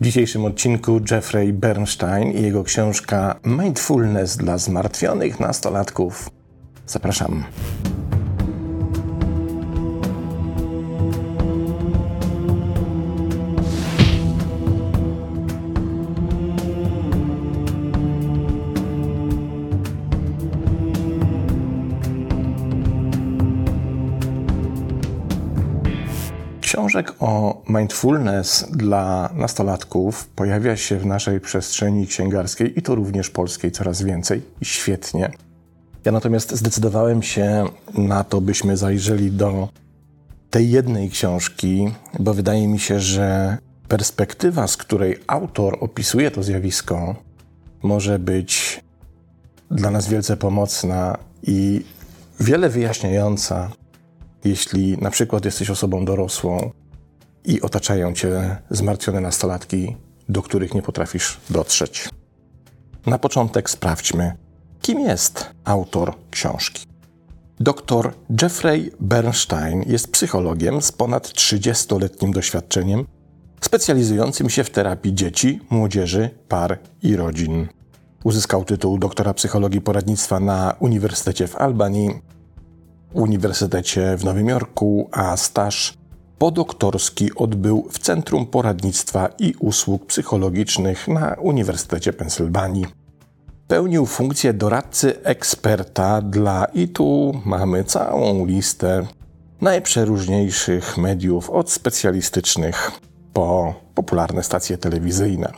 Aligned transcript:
W 0.00 0.04
dzisiejszym 0.04 0.44
odcinku 0.44 1.00
Jeffrey 1.10 1.52
Bernstein 1.52 2.32
i 2.32 2.42
jego 2.42 2.64
książka 2.64 3.40
Mindfulness 3.44 4.36
dla 4.36 4.58
zmartwionych 4.58 5.40
nastolatków. 5.40 6.30
Zapraszam. 6.86 7.44
Książek 26.90 27.14
o 27.20 27.62
mindfulness 27.68 28.66
dla 28.70 29.30
nastolatków 29.34 30.28
pojawia 30.28 30.76
się 30.76 30.98
w 30.98 31.06
naszej 31.06 31.40
przestrzeni 31.40 32.06
księgarskiej 32.06 32.78
i 32.78 32.82
to 32.82 32.94
również 32.94 33.30
polskiej 33.30 33.72
coraz 33.72 34.02
więcej 34.02 34.42
i 34.60 34.64
świetnie. 34.64 35.30
Ja 36.04 36.12
natomiast 36.12 36.52
zdecydowałem 36.52 37.22
się 37.22 37.64
na 37.94 38.24
to, 38.24 38.40
byśmy 38.40 38.76
zajrzeli 38.76 39.30
do 39.30 39.68
tej 40.50 40.70
jednej 40.70 41.10
książki, 41.10 41.92
bo 42.18 42.34
wydaje 42.34 42.68
mi 42.68 42.78
się, 42.78 43.00
że 43.00 43.58
perspektywa, 43.88 44.66
z 44.66 44.76
której 44.76 45.16
autor 45.26 45.78
opisuje 45.80 46.30
to 46.30 46.42
zjawisko, 46.42 47.14
może 47.82 48.18
być 48.18 48.80
dla 49.70 49.90
nas 49.90 50.08
wielce 50.08 50.36
pomocna 50.36 51.18
i 51.42 51.84
wiele 52.40 52.68
wyjaśniająca 52.68 53.70
jeśli 54.44 54.98
na 54.98 55.10
przykład 55.10 55.44
jesteś 55.44 55.70
osobą 55.70 56.04
dorosłą 56.04 56.70
i 57.44 57.60
otaczają 57.60 58.14
cię 58.14 58.56
zmartwione 58.70 59.20
nastolatki, 59.20 59.96
do 60.28 60.42
których 60.42 60.74
nie 60.74 60.82
potrafisz 60.82 61.40
dotrzeć. 61.50 62.08
Na 63.06 63.18
początek 63.18 63.70
sprawdźmy, 63.70 64.32
kim 64.82 65.00
jest 65.00 65.50
autor 65.64 66.14
książki. 66.30 66.86
Dr 67.60 68.12
Jeffrey 68.42 68.90
Bernstein 69.00 69.82
jest 69.86 70.12
psychologiem 70.12 70.82
z 70.82 70.92
ponad 70.92 71.28
30-letnim 71.28 72.32
doświadczeniem, 72.32 73.06
specjalizującym 73.60 74.50
się 74.50 74.64
w 74.64 74.70
terapii 74.70 75.14
dzieci, 75.14 75.60
młodzieży, 75.70 76.30
par 76.48 76.78
i 77.02 77.16
rodzin. 77.16 77.68
Uzyskał 78.24 78.64
tytuł 78.64 78.98
doktora 78.98 79.34
psychologii 79.34 79.80
poradnictwa 79.80 80.40
na 80.40 80.76
Uniwersytecie 80.78 81.46
w 81.46 81.56
Albanii 81.56 82.20
Uniwersytecie 83.12 84.16
w 84.16 84.24
Nowym 84.24 84.48
Jorku, 84.48 85.08
a 85.12 85.36
staż 85.36 85.99
podoktorski 86.40 87.34
odbył 87.36 87.88
w 87.90 87.98
Centrum 87.98 88.46
Poradnictwa 88.46 89.28
i 89.38 89.54
Usług 89.58 90.06
Psychologicznych 90.06 91.08
na 91.08 91.36
Uniwersytecie 91.40 92.12
Pensylwanii. 92.12 92.86
Pełnił 93.68 94.06
funkcję 94.06 94.52
doradcy 94.52 95.22
eksperta 95.22 96.22
dla, 96.22 96.64
i 96.64 96.88
tu 96.88 97.32
mamy 97.44 97.84
całą 97.84 98.46
listę 98.46 99.06
najprzeróżniejszych 99.60 100.98
mediów, 100.98 101.50
od 101.50 101.70
specjalistycznych 101.70 102.90
po 103.32 103.74
popularne 103.94 104.42
stacje 104.42 104.78
telewizyjne. 104.78 105.52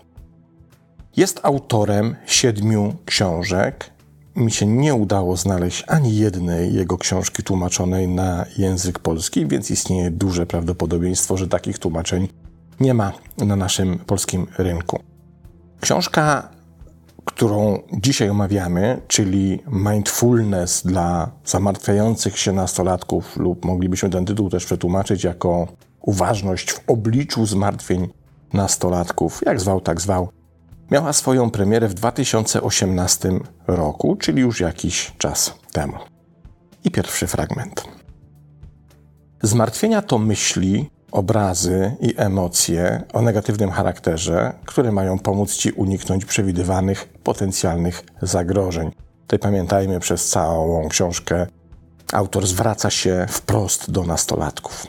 Jest 1.16 1.40
autorem 1.42 2.16
siedmiu 2.26 2.94
książek, 3.04 3.90
mi 4.36 4.50
się 4.50 4.66
nie 4.66 4.94
udało 4.94 5.36
znaleźć 5.36 5.84
ani 5.88 6.16
jednej 6.16 6.74
jego 6.74 6.98
książki 6.98 7.42
tłumaczonej 7.42 8.08
na 8.08 8.46
język 8.58 8.98
polski, 8.98 9.46
więc 9.46 9.70
istnieje 9.70 10.10
duże 10.10 10.46
prawdopodobieństwo, 10.46 11.36
że 11.36 11.48
takich 11.48 11.78
tłumaczeń 11.78 12.28
nie 12.80 12.94
ma 12.94 13.12
na 13.38 13.56
naszym 13.56 13.98
polskim 13.98 14.46
rynku. 14.58 14.98
Książka, 15.80 16.48
którą 17.24 17.78
dzisiaj 17.92 18.30
omawiamy, 18.30 19.00
czyli 19.08 19.62
Mindfulness 19.72 20.82
dla 20.86 21.30
zamartwiających 21.44 22.38
się 22.38 22.52
nastolatków, 22.52 23.36
lub 23.36 23.64
moglibyśmy 23.64 24.10
ten 24.10 24.24
tytuł 24.24 24.50
też 24.50 24.64
przetłumaczyć 24.64 25.24
jako 25.24 25.66
uważność 26.00 26.72
w 26.72 26.90
obliczu 26.90 27.46
zmartwień 27.46 28.08
nastolatków, 28.52 29.40
jak 29.46 29.60
zwał, 29.60 29.80
tak 29.80 30.00
zwał, 30.00 30.28
miała 30.92 31.12
swoją 31.12 31.50
premierę 31.50 31.88
w 31.88 31.94
2018 31.94 33.30
roku, 33.66 34.16
czyli 34.16 34.40
już 34.40 34.60
jakiś 34.60 35.12
czas 35.18 35.54
temu. 35.72 35.96
I 36.84 36.90
pierwszy 36.90 37.26
fragment. 37.26 37.84
Zmartwienia 39.42 40.02
to 40.02 40.18
myśli, 40.18 40.90
obrazy 41.10 41.96
i 42.00 42.14
emocje 42.16 43.02
o 43.12 43.22
negatywnym 43.22 43.70
charakterze, 43.70 44.52
które 44.64 44.92
mają 44.92 45.18
pomóc 45.18 45.54
Ci 45.54 45.72
uniknąć 45.72 46.24
przewidywanych 46.24 47.08
potencjalnych 47.08 48.04
zagrożeń. 48.22 48.90
Tutaj 49.20 49.38
pamiętajmy, 49.38 50.00
przez 50.00 50.28
całą 50.28 50.88
książkę 50.88 51.46
autor 52.12 52.46
zwraca 52.46 52.90
się 52.90 53.26
wprost 53.28 53.90
do 53.90 54.04
nastolatków. 54.04 54.86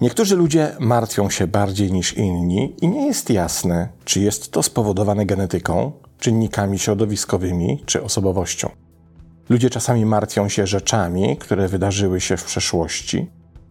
Niektórzy 0.00 0.36
ludzie 0.36 0.76
martwią 0.78 1.30
się 1.30 1.46
bardziej 1.46 1.92
niż 1.92 2.16
inni 2.16 2.76
i 2.80 2.88
nie 2.88 3.06
jest 3.06 3.30
jasne, 3.30 3.88
czy 4.04 4.20
jest 4.20 4.52
to 4.52 4.62
spowodowane 4.62 5.26
genetyką, 5.26 5.92
czynnikami 6.18 6.78
środowiskowymi 6.78 7.82
czy 7.86 8.02
osobowością. 8.02 8.70
Ludzie 9.48 9.70
czasami 9.70 10.06
martwią 10.06 10.48
się 10.48 10.66
rzeczami, 10.66 11.36
które 11.36 11.68
wydarzyły 11.68 12.20
się 12.20 12.36
w 12.36 12.44
przeszłości, 12.44 13.30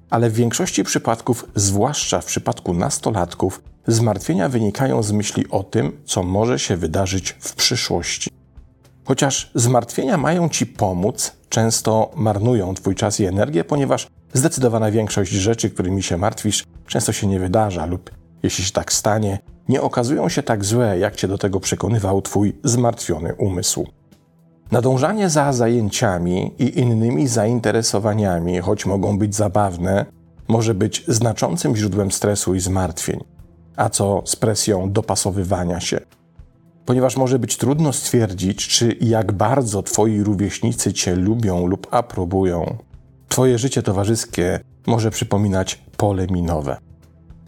ale 0.10 0.30
w 0.30 0.34
większości 0.34 0.84
przypadków, 0.84 1.46
zwłaszcza 1.56 2.22
w 2.22 2.26
przypadku 2.26 2.74
nastolatków, 2.74 3.62
zmartwienia 3.88 4.50
wynikają 4.50 5.04
z 5.04 5.12
myśli 5.12 5.50
o 5.50 5.64
tym, 5.64 5.92
co 6.06 6.24
może 6.24 6.60
się 6.60 6.78
wydarzyć 6.78 7.36
w 7.40 7.54
przyszłości. 7.54 8.30
Chociaż 9.06 9.52
zmartwienia 9.56 10.18
mają 10.18 10.50
ci 10.50 10.66
pomóc, 10.66 11.32
często 11.50 12.12
marnują 12.16 12.74
twój 12.74 12.96
czas 12.96 13.20
i 13.20 13.26
energię, 13.26 13.64
ponieważ 13.64 14.08
Zdecydowana 14.34 14.92
większość 14.92 15.32
rzeczy, 15.32 15.70
którymi 15.70 16.04
się 16.04 16.18
martwisz, 16.18 16.64
często 16.88 17.12
się 17.12 17.28
nie 17.28 17.40
wydarza, 17.40 17.86
lub 17.86 18.12
jeśli 18.44 18.66
się 18.66 18.72
tak 18.72 18.94
stanie, 18.94 19.40
nie 19.70 19.82
okazują 19.82 20.30
się 20.30 20.44
tak 20.44 20.66
złe, 20.66 21.00
jak 21.00 21.16
cię 21.16 21.28
do 21.28 21.38
tego 21.38 21.60
przekonywał 21.60 22.22
twój 22.22 22.60
zmartwiony 22.64 23.36
umysł. 23.36 23.88
Nadążanie 24.72 25.30
za 25.30 25.54
zajęciami 25.54 26.54
i 26.60 26.80
innymi 26.80 27.28
zainteresowaniami, 27.28 28.60
choć 28.60 28.86
mogą 28.86 29.18
być 29.18 29.36
zabawne, 29.36 30.06
może 30.48 30.74
być 30.74 31.04
znaczącym 31.08 31.76
źródłem 31.76 32.12
stresu 32.12 32.56
i 32.56 32.60
zmartwień. 32.60 33.24
A 33.76 33.90
co 33.90 34.22
z 34.26 34.36
presją 34.36 34.92
dopasowywania 34.92 35.80
się? 35.80 36.00
Ponieważ 36.86 37.18
może 37.18 37.40
być 37.40 37.58
trudno 37.58 37.94
stwierdzić, 37.94 38.68
czy 38.68 38.98
jak 39.02 39.32
bardzo 39.32 39.84
twoi 39.84 40.24
rówieśnicy 40.24 40.94
cię 40.94 41.16
lubią 41.16 41.68
lub 41.68 41.88
aprobują, 41.92 42.78
Twoje 43.30 43.58
życie 43.58 43.84
towarzyskie 43.84 44.60
może 44.88 45.12
przypominać 45.12 45.82
pole 45.98 46.28
minowe. 46.28 46.78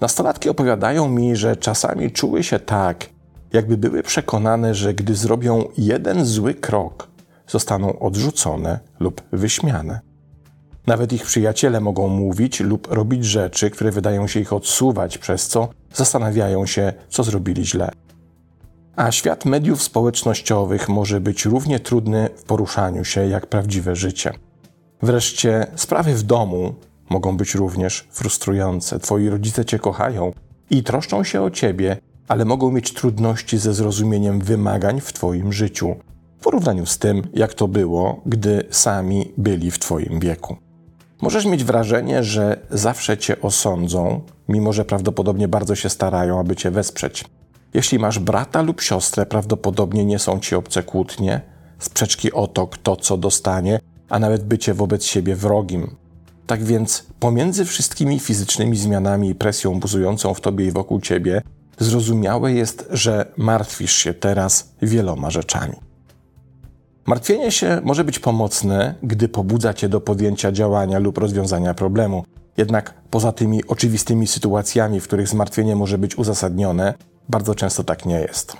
Nastolatki 0.01 0.49
opowiadają 0.49 1.07
mi, 1.09 1.35
że 1.35 1.55
czasami 1.55 2.11
czuły 2.11 2.43
się 2.43 2.59
tak, 2.59 3.09
jakby 3.53 3.77
były 3.77 4.03
przekonane, 4.03 4.75
że 4.75 4.93
gdy 4.93 5.15
zrobią 5.15 5.63
jeden 5.77 6.25
zły 6.25 6.53
krok, 6.53 7.07
zostaną 7.47 7.99
odrzucone 7.99 8.79
lub 8.99 9.21
wyśmiane. 9.31 9.99
Nawet 10.87 11.13
ich 11.13 11.23
przyjaciele 11.23 11.79
mogą 11.79 12.07
mówić 12.07 12.59
lub 12.59 12.87
robić 12.91 13.25
rzeczy, 13.25 13.69
które 13.69 13.91
wydają 13.91 14.27
się 14.27 14.39
ich 14.39 14.53
odsuwać, 14.53 15.17
przez 15.17 15.47
co 15.47 15.69
zastanawiają 15.93 16.65
się, 16.65 16.93
co 17.09 17.23
zrobili 17.23 17.65
źle. 17.65 17.91
A 18.95 19.11
świat 19.11 19.45
mediów 19.45 19.83
społecznościowych 19.83 20.89
może 20.89 21.19
być 21.19 21.45
równie 21.45 21.79
trudny 21.79 22.29
w 22.35 22.43
poruszaniu 22.43 23.05
się 23.05 23.27
jak 23.27 23.47
prawdziwe 23.47 23.95
życie. 23.95 24.33
Wreszcie 25.03 25.67
sprawy 25.75 26.13
w 26.13 26.23
domu 26.23 26.75
mogą 27.09 27.37
być 27.37 27.55
również 27.55 28.07
frustrujące. 28.11 28.99
Twoi 28.99 29.29
rodzice 29.29 29.65
cię 29.65 29.79
kochają 29.79 30.31
i 30.69 30.83
troszczą 30.83 31.23
się 31.23 31.41
o 31.41 31.51
ciebie, 31.51 31.97
ale 32.27 32.45
mogą 32.45 32.71
mieć 32.71 32.93
trudności 32.93 33.57
ze 33.57 33.73
zrozumieniem 33.73 34.39
wymagań 34.39 35.01
w 35.01 35.13
Twoim 35.13 35.53
życiu 35.53 35.95
w 36.39 36.43
porównaniu 36.43 36.85
z 36.85 36.97
tym, 36.97 37.21
jak 37.33 37.53
to 37.53 37.67
było, 37.67 38.21
gdy 38.25 38.63
sami 38.69 39.31
byli 39.37 39.71
w 39.71 39.79
Twoim 39.79 40.19
wieku. 40.19 40.57
Możesz 41.21 41.45
mieć 41.45 41.63
wrażenie, 41.63 42.23
że 42.23 42.59
zawsze 42.69 43.17
Cię 43.17 43.41
osądzą, 43.41 44.21
mimo 44.47 44.73
że 44.73 44.85
prawdopodobnie 44.85 45.47
bardzo 45.47 45.75
się 45.75 45.89
starają, 45.89 46.39
aby 46.39 46.55
Cię 46.55 46.71
wesprzeć. 46.71 47.25
Jeśli 47.73 47.99
masz 47.99 48.19
brata 48.19 48.61
lub 48.61 48.81
siostrę, 48.81 49.25
prawdopodobnie 49.25 50.05
nie 50.05 50.19
są 50.19 50.39
Ci 50.39 50.55
obce 50.55 50.83
kłótnie, 50.83 51.41
sprzeczki 51.79 52.31
o 52.31 52.47
to, 52.47 52.67
kto 52.67 52.95
co 52.95 53.17
dostanie, 53.17 53.79
a 54.11 54.19
nawet 54.19 54.43
bycie 54.43 54.73
wobec 54.73 55.05
siebie 55.05 55.35
wrogim. 55.35 55.95
Tak 56.47 56.63
więc 56.63 57.05
pomiędzy 57.19 57.65
wszystkimi 57.65 58.19
fizycznymi 58.19 58.77
zmianami 58.77 59.29
i 59.29 59.35
presją 59.35 59.79
buzującą 59.79 60.33
w 60.33 60.41
tobie 60.41 60.65
i 60.65 60.71
wokół 60.71 60.99
ciebie, 60.99 61.41
zrozumiałe 61.79 62.53
jest, 62.53 62.87
że 62.89 63.31
martwisz 63.37 63.93
się 63.93 64.13
teraz 64.13 64.73
wieloma 64.81 65.29
rzeczami. 65.29 65.75
Martwienie 67.05 67.51
się 67.51 67.81
może 67.83 68.03
być 68.03 68.19
pomocne, 68.19 68.95
gdy 69.03 69.29
pobudza 69.29 69.73
cię 69.73 69.89
do 69.89 70.01
podjęcia 70.01 70.51
działania 70.51 70.99
lub 70.99 71.17
rozwiązania 71.17 71.73
problemu. 71.73 72.25
Jednak 72.57 72.93
poza 73.09 73.31
tymi 73.31 73.67
oczywistymi 73.67 74.27
sytuacjami, 74.27 74.99
w 74.99 75.03
których 75.03 75.27
zmartwienie 75.27 75.75
może 75.75 75.97
być 75.97 76.17
uzasadnione, 76.17 76.93
bardzo 77.29 77.55
często 77.55 77.83
tak 77.83 78.05
nie 78.05 78.19
jest. 78.19 78.57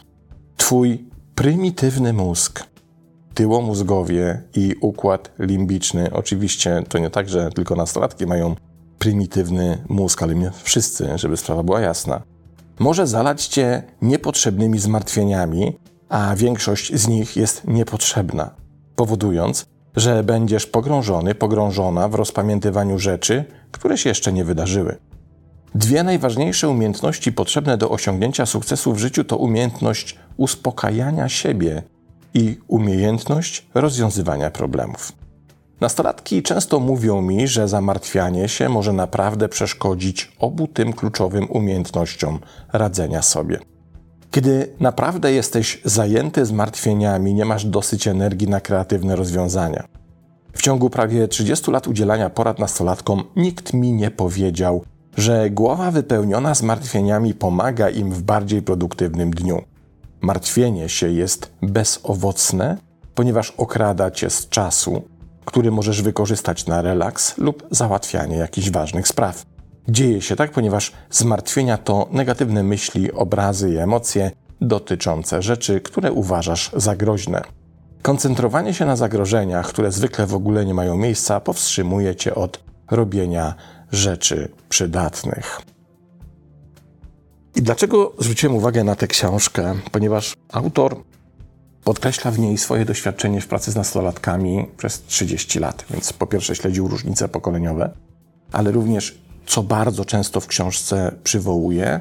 Twój 0.58 1.06
prymitywny 1.36 2.14
mózg, 2.14 2.64
tyłomózgowie 3.34 4.42
i 4.56 4.76
układ 4.82 5.32
limbiczny, 5.40 6.14
oczywiście 6.14 6.84
to 6.90 6.98
nie 6.98 7.10
tak, 7.10 7.30
że 7.30 7.50
tylko 7.50 7.76
nastolatki 7.76 8.26
mają 8.26 8.56
prymitywny 9.00 9.84
mózg, 9.90 10.24
ale 10.24 10.36
my 10.36 10.52
wszyscy, 10.64 11.18
żeby 11.18 11.38
sprawa 11.38 11.64
była 11.64 11.82
jasna, 11.82 12.22
może 12.80 13.08
zalać 13.08 13.48
cię 13.48 13.84
niepotrzebnymi 14.02 14.80
zmartwieniami, 14.80 15.78
a 16.10 16.36
większość 16.36 16.96
z 16.96 17.08
nich 17.08 17.36
jest 17.36 17.68
niepotrzebna, 17.68 18.56
powodując, 18.96 19.66
że 19.96 20.24
będziesz 20.24 20.66
pogrążony, 20.66 21.36
pogrążona 21.36 22.08
w 22.08 22.16
rozpamiętywaniu 22.16 23.00
rzeczy, 23.00 23.46
które 23.72 23.98
się 23.98 24.10
jeszcze 24.10 24.34
nie 24.34 24.44
wydarzyły. 24.44 24.98
Dwie 25.76 26.04
najważniejsze 26.04 26.70
umiejętności 26.70 27.32
potrzebne 27.32 27.78
do 27.78 27.90
osiągnięcia 27.90 28.46
sukcesu 28.46 28.94
w 28.94 29.00
życiu 29.00 29.24
to 29.24 29.38
umiejętność 29.38 30.20
uspokajania 30.38 31.30
siebie 31.30 31.84
i 32.34 32.58
umiejętność 32.68 33.68
rozwiązywania 33.74 34.52
problemów. 34.52 35.12
Nastolatki 35.82 36.44
często 36.44 36.80
mówią 36.80 37.22
mi, 37.22 37.48
że 37.48 37.68
zamartwianie 37.68 38.50
się 38.50 38.70
może 38.70 38.94
naprawdę 38.94 39.50
przeszkodzić 39.50 40.32
obu 40.40 40.68
tym 40.68 40.94
kluczowym 40.94 41.52
umiejętnościom 41.52 42.40
radzenia 42.74 43.22
sobie. 43.22 43.60
Kiedy 44.32 44.74
naprawdę 44.80 45.34
jesteś 45.34 45.82
zajęty 45.86 46.46
zmartwieniami, 46.46 47.34
nie 47.34 47.46
masz 47.46 47.66
dosyć 47.66 48.08
energii 48.08 48.48
na 48.48 48.62
kreatywne 48.62 49.16
rozwiązania. 49.16 49.84
W 50.54 50.62
ciągu 50.62 50.90
prawie 50.90 51.28
30 51.28 51.72
lat 51.72 51.88
udzielania 51.88 52.30
porad 52.30 52.60
nastolatkom 52.60 53.24
nikt 53.36 53.74
mi 53.74 53.94
nie 53.94 54.12
powiedział, 54.12 54.84
że 55.18 55.50
głowa 55.50 55.92
wypełniona 55.92 56.54
zmartwieniami 56.54 57.34
pomaga 57.34 57.90
im 57.90 58.12
w 58.12 58.22
bardziej 58.22 58.62
produktywnym 58.62 59.32
dniu. 59.32 59.62
Martwienie 60.22 60.90
się 60.90 61.10
jest 61.10 61.52
bezowocne, 61.62 62.78
ponieważ 63.16 63.52
okrada 63.58 64.12
cię 64.12 64.30
z 64.30 64.50
czasu, 64.50 65.02
który 65.46 65.72
możesz 65.72 66.02
wykorzystać 66.02 66.66
na 66.66 66.82
relaks 66.82 67.38
lub 67.38 67.68
załatwianie 67.72 68.38
jakichś 68.38 68.70
ważnych 68.70 69.08
spraw. 69.08 69.46
Dzieje 69.88 70.22
się 70.22 70.36
tak, 70.36 70.52
ponieważ 70.52 70.92
zmartwienia 71.10 71.78
to 71.78 72.08
negatywne 72.12 72.64
myśli, 72.64 73.12
obrazy 73.12 73.70
i 73.70 73.78
emocje 73.78 74.32
dotyczące 74.62 75.42
rzeczy, 75.42 75.82
które 75.82 76.12
uważasz 76.12 76.72
za 76.74 76.96
groźne. 76.96 77.42
Koncentrowanie 78.02 78.74
się 78.74 78.86
na 78.86 78.96
zagrożeniach, 78.96 79.68
które 79.68 79.92
zwykle 79.92 80.28
w 80.28 80.36
ogóle 80.36 80.66
nie 80.66 80.74
mają 80.74 80.98
miejsca, 80.98 81.40
powstrzymuje 81.40 82.16
cię 82.16 82.36
od 82.36 82.64
robienia 82.92 83.54
rzeczy 83.92 84.50
przydatnych. 84.70 85.62
I 87.56 87.62
dlaczego 87.62 88.14
zwróciłem 88.20 88.56
uwagę 88.56 88.84
na 88.84 88.96
tę 88.96 89.08
książkę? 89.08 89.76
Ponieważ 89.92 90.34
autor 90.52 90.96
podkreśla 91.84 92.32
w 92.32 92.40
niej 92.40 92.58
swoje 92.58 92.86
doświadczenie 92.86 93.42
w 93.42 93.48
pracy 93.48 93.72
z 93.72 93.76
nastolatkami 93.76 94.66
przez 94.78 95.04
30 95.04 95.60
lat, 95.60 95.86
więc 95.90 96.14
po 96.14 96.28
pierwsze 96.28 96.56
śledził 96.56 96.88
różnice 96.88 97.28
pokoleniowe, 97.28 97.92
ale 98.52 98.72
również, 98.72 99.22
co 99.46 99.64
bardzo 99.64 100.06
często 100.06 100.40
w 100.40 100.48
książce 100.48 101.12
przywołuje, 101.24 102.00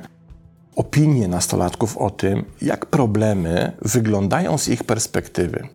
opinie 0.77 1.29
nastolatków 1.29 1.99
o 1.99 2.11
tym, 2.11 2.45
jak 2.63 2.87
problemy 2.87 3.73
wyglądają 3.83 4.59
z 4.59 4.69
ich 4.69 4.85
perspektywy. 4.85 5.69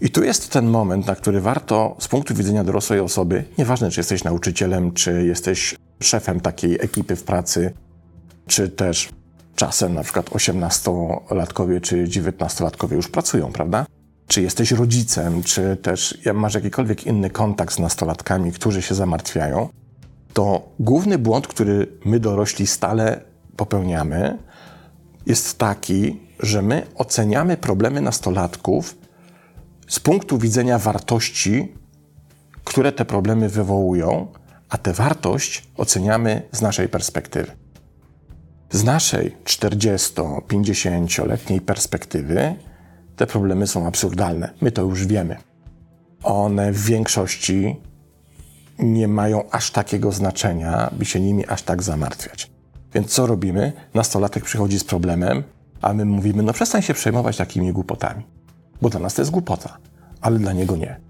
I 0.00 0.10
tu 0.10 0.24
jest 0.24 0.50
ten 0.50 0.66
moment, 0.66 1.06
na 1.06 1.14
który 1.14 1.40
warto 1.40 1.96
z 1.98 2.08
punktu 2.08 2.34
widzenia 2.34 2.64
dorosłej 2.64 3.00
osoby, 3.00 3.44
nieważne 3.58 3.90
czy 3.90 4.00
jesteś 4.00 4.24
nauczycielem, 4.24 4.92
czy 4.92 5.26
jesteś 5.26 5.76
szefem 6.02 6.40
takiej 6.40 6.74
ekipy 6.80 7.16
w 7.16 7.22
pracy, 7.22 7.72
czy 8.50 8.68
też 8.68 9.08
czasem 9.56 9.94
na 9.94 10.02
przykład 10.02 10.30
18-latkowie 10.30 11.80
czy 11.80 12.04
19-latkowie 12.04 12.92
już 12.92 13.08
pracują, 13.08 13.52
prawda? 13.52 13.86
Czy 14.26 14.42
jesteś 14.42 14.70
rodzicem, 14.70 15.42
czy 15.42 15.76
też 15.76 16.18
masz 16.34 16.54
jakikolwiek 16.54 17.06
inny 17.06 17.30
kontakt 17.30 17.74
z 17.74 17.78
nastolatkami, 17.78 18.52
którzy 18.52 18.82
się 18.82 18.94
zamartwiają, 18.94 19.68
to 20.32 20.68
główny 20.80 21.18
błąd, 21.18 21.46
który 21.46 21.86
my 22.04 22.20
dorośli 22.20 22.66
stale 22.66 23.20
popełniamy, 23.56 24.38
jest 25.26 25.58
taki, 25.58 26.20
że 26.40 26.62
my 26.62 26.86
oceniamy 26.94 27.56
problemy 27.56 28.00
nastolatków 28.00 28.96
z 29.88 30.00
punktu 30.00 30.38
widzenia 30.38 30.78
wartości, 30.78 31.74
które 32.64 32.92
te 32.92 33.04
problemy 33.04 33.48
wywołują, 33.48 34.26
a 34.68 34.78
tę 34.78 34.92
wartość 34.92 35.70
oceniamy 35.76 36.42
z 36.52 36.60
naszej 36.60 36.88
perspektywy. 36.88 37.59
Z 38.70 38.84
naszej 38.84 39.36
40-50-letniej 39.44 41.60
perspektywy 41.60 42.54
te 43.16 43.26
problemy 43.26 43.66
są 43.66 43.86
absurdalne. 43.86 44.50
My 44.60 44.72
to 44.72 44.82
już 44.82 45.06
wiemy. 45.06 45.36
One 46.22 46.72
w 46.72 46.84
większości 46.84 47.76
nie 48.78 49.08
mają 49.08 49.50
aż 49.50 49.70
takiego 49.70 50.12
znaczenia, 50.12 50.90
by 50.92 51.04
się 51.04 51.20
nimi 51.20 51.46
aż 51.46 51.62
tak 51.62 51.82
zamartwiać. 51.82 52.50
Więc 52.94 53.12
co 53.12 53.26
robimy? 53.26 53.72
Nastolatek 53.94 54.44
przychodzi 54.44 54.78
z 54.78 54.84
problemem, 54.84 55.42
a 55.82 55.92
my 55.92 56.04
mówimy: 56.04 56.42
No 56.42 56.52
przestań 56.52 56.82
się 56.82 56.94
przejmować 56.94 57.36
takimi 57.36 57.72
głupotami. 57.72 58.26
Bo 58.82 58.90
dla 58.90 59.00
nas 59.00 59.14
to 59.14 59.22
jest 59.22 59.30
głupota, 59.30 59.78
ale 60.20 60.38
dla 60.38 60.52
niego 60.52 60.76
nie. 60.76 61.00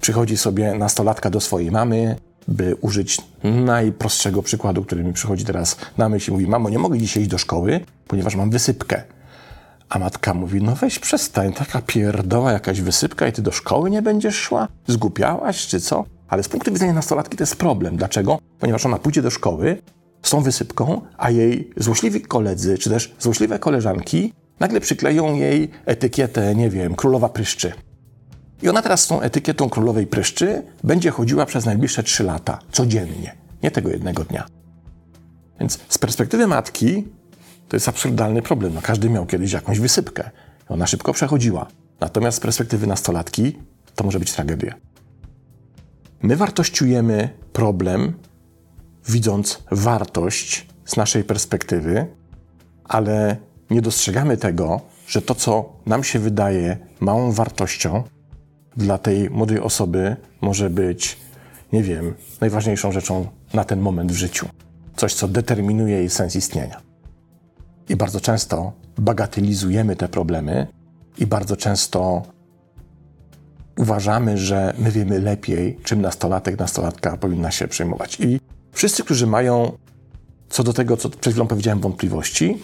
Przychodzi 0.00 0.36
sobie 0.36 0.74
nastolatka 0.74 1.30
do 1.30 1.40
swojej 1.40 1.70
mamy, 1.70 2.16
by 2.48 2.74
użyć 2.80 3.18
najprostszego 3.42 4.42
przykładu, 4.42 4.84
który 4.84 5.04
mi 5.04 5.12
przychodzi 5.12 5.44
teraz 5.44 5.76
na 5.98 6.08
myśl 6.08 6.32
mówi: 6.32 6.46
Mamo, 6.46 6.70
nie 6.70 6.78
mogę 6.78 6.98
dzisiaj 6.98 7.22
iść 7.22 7.30
do 7.30 7.38
szkoły, 7.38 7.80
ponieważ 8.06 8.36
mam 8.36 8.50
wysypkę. 8.50 9.02
A 9.88 9.98
matka 9.98 10.34
mówi: 10.34 10.62
No 10.62 10.74
weź 10.74 10.98
przestań, 10.98 11.52
taka 11.52 11.82
pierdoła, 11.82 12.52
jakaś 12.52 12.80
wysypka 12.80 13.28
i 13.28 13.32
ty 13.32 13.42
do 13.42 13.52
szkoły 13.52 13.90
nie 13.90 14.02
będziesz 14.02 14.36
szła? 14.36 14.68
Zgupiałaś 14.86 15.66
czy 15.66 15.80
co? 15.80 16.04
Ale 16.28 16.42
z 16.42 16.48
punktu 16.48 16.72
widzenia 16.72 16.92
nastolatki 16.92 17.36
to 17.36 17.42
jest 17.42 17.56
problem. 17.56 17.96
Dlaczego? 17.96 18.38
Ponieważ 18.58 18.86
ona 18.86 18.98
pójdzie 18.98 19.22
do 19.22 19.30
szkoły 19.30 19.82
z 20.22 20.30
tą 20.30 20.40
wysypką, 20.40 21.00
a 21.16 21.30
jej 21.30 21.70
złośliwi 21.76 22.20
koledzy 22.20 22.78
czy 22.78 22.90
też 22.90 23.14
złośliwe 23.18 23.58
koleżanki 23.58 24.32
nagle 24.60 24.80
przykleją 24.80 25.34
jej 25.34 25.70
etykietę, 25.86 26.54
nie 26.54 26.70
wiem, 26.70 26.94
królowa 26.94 27.28
pryszczy. 27.28 27.72
I 28.62 28.68
ona 28.68 28.82
teraz 28.82 29.02
z 29.02 29.06
tą 29.06 29.20
etykietą 29.20 29.68
królowej 29.68 30.06
pryszczy 30.06 30.62
będzie 30.84 31.10
chodziła 31.10 31.46
przez 31.46 31.64
najbliższe 31.64 32.02
trzy 32.02 32.24
lata, 32.24 32.58
codziennie, 32.72 33.34
nie 33.62 33.70
tego 33.70 33.88
jednego 33.88 34.24
dnia. 34.24 34.46
Więc 35.60 35.78
z 35.88 35.98
perspektywy 35.98 36.46
matki 36.46 37.04
to 37.68 37.76
jest 37.76 37.88
absurdalny 37.88 38.42
problem. 38.42 38.74
No, 38.74 38.80
każdy 38.82 39.10
miał 39.10 39.26
kiedyś 39.26 39.52
jakąś 39.52 39.80
wysypkę. 39.80 40.30
Ona 40.68 40.86
szybko 40.86 41.12
przechodziła. 41.12 41.66
Natomiast 42.00 42.38
z 42.38 42.40
perspektywy 42.40 42.86
nastolatki 42.86 43.58
to 43.94 44.04
może 44.04 44.18
być 44.18 44.32
tragedia. 44.32 44.74
My 46.22 46.36
wartościujemy 46.36 47.28
problem, 47.52 48.14
widząc 49.08 49.62
wartość 49.70 50.66
z 50.84 50.96
naszej 50.96 51.24
perspektywy, 51.24 52.06
ale 52.84 53.36
nie 53.70 53.82
dostrzegamy 53.82 54.36
tego, 54.36 54.80
że 55.06 55.22
to, 55.22 55.34
co 55.34 55.72
nam 55.86 56.04
się 56.04 56.18
wydaje 56.18 56.76
małą 57.00 57.32
wartością, 57.32 58.04
dla 58.78 58.98
tej 58.98 59.30
młodej 59.30 59.60
osoby 59.60 60.16
może 60.40 60.70
być, 60.70 61.18
nie 61.72 61.82
wiem, 61.82 62.14
najważniejszą 62.40 62.92
rzeczą 62.92 63.26
na 63.54 63.64
ten 63.64 63.80
moment 63.80 64.12
w 64.12 64.16
życiu. 64.16 64.48
Coś, 64.96 65.14
co 65.14 65.28
determinuje 65.28 65.96
jej 65.96 66.10
sens 66.10 66.36
istnienia. 66.36 66.80
I 67.88 67.96
bardzo 67.96 68.20
często 68.20 68.72
bagatelizujemy 68.98 69.96
te 69.96 70.08
problemy 70.08 70.66
i 71.18 71.26
bardzo 71.26 71.56
często 71.56 72.22
uważamy, 73.78 74.38
że 74.38 74.74
my 74.78 74.90
wiemy 74.90 75.18
lepiej, 75.20 75.78
czym 75.84 76.00
nastolatek, 76.00 76.58
nastolatka 76.58 77.16
powinna 77.16 77.50
się 77.50 77.68
przejmować. 77.68 78.20
I 78.20 78.40
wszyscy, 78.72 79.04
którzy 79.04 79.26
mają 79.26 79.72
co 80.48 80.64
do 80.64 80.72
tego, 80.72 80.96
co 80.96 81.10
przed 81.10 81.32
chwilą 81.32 81.46
powiedziałem, 81.46 81.80
wątpliwości, 81.80 82.58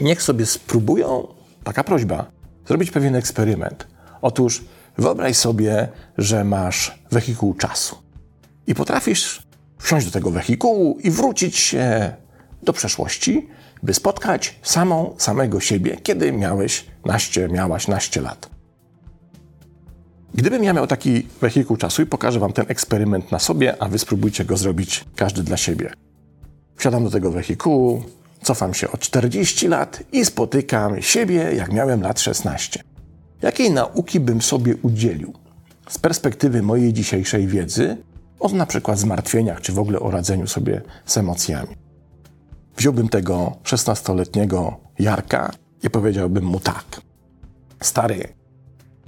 niech 0.00 0.22
sobie 0.22 0.46
spróbują, 0.46 1.26
taka 1.64 1.84
prośba, 1.84 2.26
zrobić 2.66 2.90
pewien 2.90 3.16
eksperyment. 3.16 3.86
Otóż 4.22 4.64
wyobraź 4.98 5.36
sobie, 5.36 5.88
że 6.18 6.44
masz 6.44 6.98
wehikuł 7.10 7.54
czasu 7.54 7.96
i 8.66 8.74
potrafisz 8.74 9.42
wsiąść 9.78 10.06
do 10.06 10.12
tego 10.12 10.30
wehikułu 10.30 10.98
i 11.00 11.10
wrócić 11.10 11.56
się 11.56 12.12
do 12.62 12.72
przeszłości, 12.72 13.48
by 13.82 13.94
spotkać 13.94 14.58
samą, 14.62 15.14
samego 15.18 15.60
siebie, 15.60 15.96
kiedy 16.02 16.32
miałeś 16.32 16.84
naście, 17.04 17.48
miałaś 17.48 17.88
naście 17.88 18.20
lat. 18.20 18.50
Gdybym 20.34 20.64
ja 20.64 20.72
miał 20.72 20.86
taki 20.86 21.26
wehikuł 21.40 21.76
czasu 21.76 22.02
i 22.02 22.06
pokażę 22.06 22.40
wam 22.40 22.52
ten 22.52 22.64
eksperyment 22.68 23.32
na 23.32 23.38
sobie, 23.38 23.82
a 23.82 23.88
wy 23.88 23.98
spróbujcie 23.98 24.44
go 24.44 24.56
zrobić 24.56 25.04
każdy 25.16 25.42
dla 25.42 25.56
siebie. 25.56 25.92
Wsiadam 26.76 27.04
do 27.04 27.10
tego 27.10 27.30
wehikułu, 27.30 28.02
cofam 28.42 28.74
się 28.74 28.90
o 28.90 28.98
40 28.98 29.68
lat 29.68 30.02
i 30.12 30.24
spotykam 30.24 31.02
siebie, 31.02 31.52
jak 31.54 31.72
miałem 31.72 32.02
lat 32.02 32.20
16. 32.20 32.82
Jakiej 33.44 33.70
nauki 33.70 34.20
bym 34.20 34.42
sobie 34.42 34.76
udzielił 34.82 35.32
z 35.88 35.98
perspektywy 35.98 36.62
mojej 36.62 36.92
dzisiejszej 36.92 37.46
wiedzy 37.46 37.96
o 38.40 38.48
na 38.48 38.66
przykład 38.66 38.98
zmartwieniach, 38.98 39.60
czy 39.60 39.72
w 39.72 39.78
ogóle 39.78 40.00
o 40.00 40.10
radzeniu 40.10 40.46
sobie 40.46 40.82
z 41.06 41.16
emocjami? 41.16 41.76
wziąłbym 42.76 43.08
tego 43.08 43.56
16-letniego 43.64 44.76
Jarka 44.98 45.52
i 45.82 45.90
powiedziałbym 45.90 46.44
mu 46.44 46.60
tak. 46.60 47.00
Stary, 47.80 48.28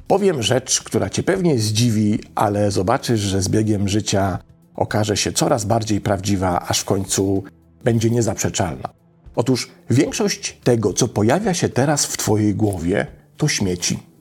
powiem 0.07 0.43
rzecz, 0.43 0.83
która 0.83 1.11
cię 1.11 1.23
pewnie 1.23 1.59
zdziwi, 1.59 2.21
ale 2.35 2.71
zobaczysz, 2.71 3.21
że 3.21 3.43
z 3.43 3.49
biegiem 3.49 3.89
życia 3.89 4.39
okaże 4.75 5.17
się 5.17 5.33
coraz 5.33 5.65
bardziej 5.65 6.01
prawdziwa, 6.01 6.61
aż 6.69 6.81
w 6.81 6.85
końcu 6.85 7.45
będzie 7.85 8.11
niezaprzeczalna. 8.11 8.89
Otóż 9.37 9.71
większość 9.91 10.61
tego, 10.65 10.93
co 10.93 11.09
pojawia 11.09 11.55
się 11.55 11.69
teraz 11.69 12.07
w 12.07 12.17
Twojej 12.17 12.55
głowie, 12.55 13.07
to 13.37 13.49
śmieci. 13.49 14.16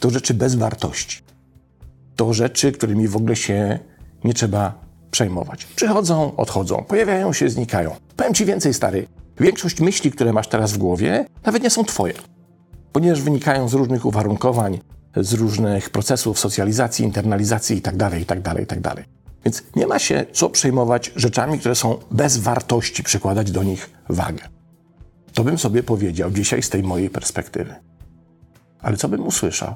To 0.00 0.10
rzeczy 0.10 0.34
bez 0.34 0.54
wartości. 0.54 1.22
To 2.16 2.32
rzeczy, 2.32 2.72
którymi 2.72 3.08
w 3.08 3.16
ogóle 3.16 3.36
się 3.36 3.78
nie 4.24 4.34
trzeba 4.34 4.86
przejmować. 5.10 5.64
Przychodzą, 5.64 6.36
odchodzą, 6.36 6.84
pojawiają 6.88 7.32
się, 7.32 7.50
znikają. 7.50 7.96
Powiem 8.16 8.34
Ci 8.34 8.44
więcej, 8.44 8.74
stary. 8.74 9.06
Większość 9.40 9.80
myśli, 9.80 10.10
które 10.10 10.32
masz 10.32 10.48
teraz 10.48 10.72
w 10.72 10.78
głowie, 10.78 11.26
nawet 11.44 11.62
nie 11.62 11.70
są 11.70 11.84
Twoje, 11.84 12.14
ponieważ 12.92 13.22
wynikają 13.22 13.68
z 13.68 13.74
różnych 13.74 14.06
uwarunkowań, 14.06 14.80
z 15.16 15.32
różnych 15.32 15.90
procesów 15.90 16.38
socjalizacji, 16.38 17.04
internalizacji 17.04 17.76
itd., 17.76 18.10
itd., 18.18 18.54
itd. 18.58 18.94
Więc 19.44 19.62
nie 19.76 19.86
ma 19.86 19.98
się 19.98 20.26
co 20.32 20.50
przejmować 20.50 21.12
rzeczami, 21.16 21.58
które 21.58 21.74
są 21.74 21.98
bez 22.10 22.36
wartości, 22.36 23.02
przykładać 23.02 23.50
do 23.50 23.62
nich 23.62 23.90
wagę. 24.08 24.48
To 25.32 25.44
bym 25.44 25.58
sobie 25.58 25.82
powiedział 25.82 26.30
dzisiaj 26.30 26.62
z 26.62 26.70
tej 26.70 26.82
mojej 26.82 27.10
perspektywy. 27.10 27.74
Ale 28.80 28.96
co 28.96 29.08
bym 29.08 29.26
usłyszał? 29.26 29.74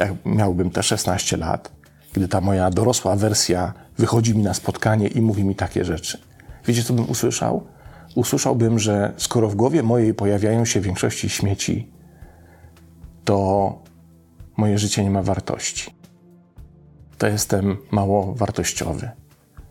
Jak 0.00 0.12
miałbym 0.24 0.70
te 0.70 0.82
16 0.82 1.36
lat, 1.36 1.72
gdy 2.12 2.28
ta 2.28 2.40
moja 2.40 2.70
dorosła 2.70 3.16
wersja 3.16 3.74
wychodzi 3.98 4.34
mi 4.34 4.42
na 4.42 4.54
spotkanie 4.54 5.08
i 5.08 5.20
mówi 5.20 5.44
mi 5.44 5.54
takie 5.54 5.84
rzeczy. 5.84 6.18
Wiecie, 6.66 6.82
co 6.82 6.94
bym 6.94 7.10
usłyszał? 7.10 7.66
Usłyszałbym, 8.14 8.78
że 8.78 9.12
skoro 9.16 9.48
w 9.48 9.54
głowie 9.54 9.82
mojej 9.82 10.14
pojawiają 10.14 10.64
się 10.64 10.80
w 10.80 10.84
większości 10.84 11.28
śmieci, 11.28 11.90
to 13.24 13.78
moje 14.56 14.78
życie 14.78 15.04
nie 15.04 15.10
ma 15.10 15.22
wartości. 15.22 15.94
To 17.18 17.26
jestem 17.26 17.76
mało 17.90 18.34
wartościowy. 18.34 19.10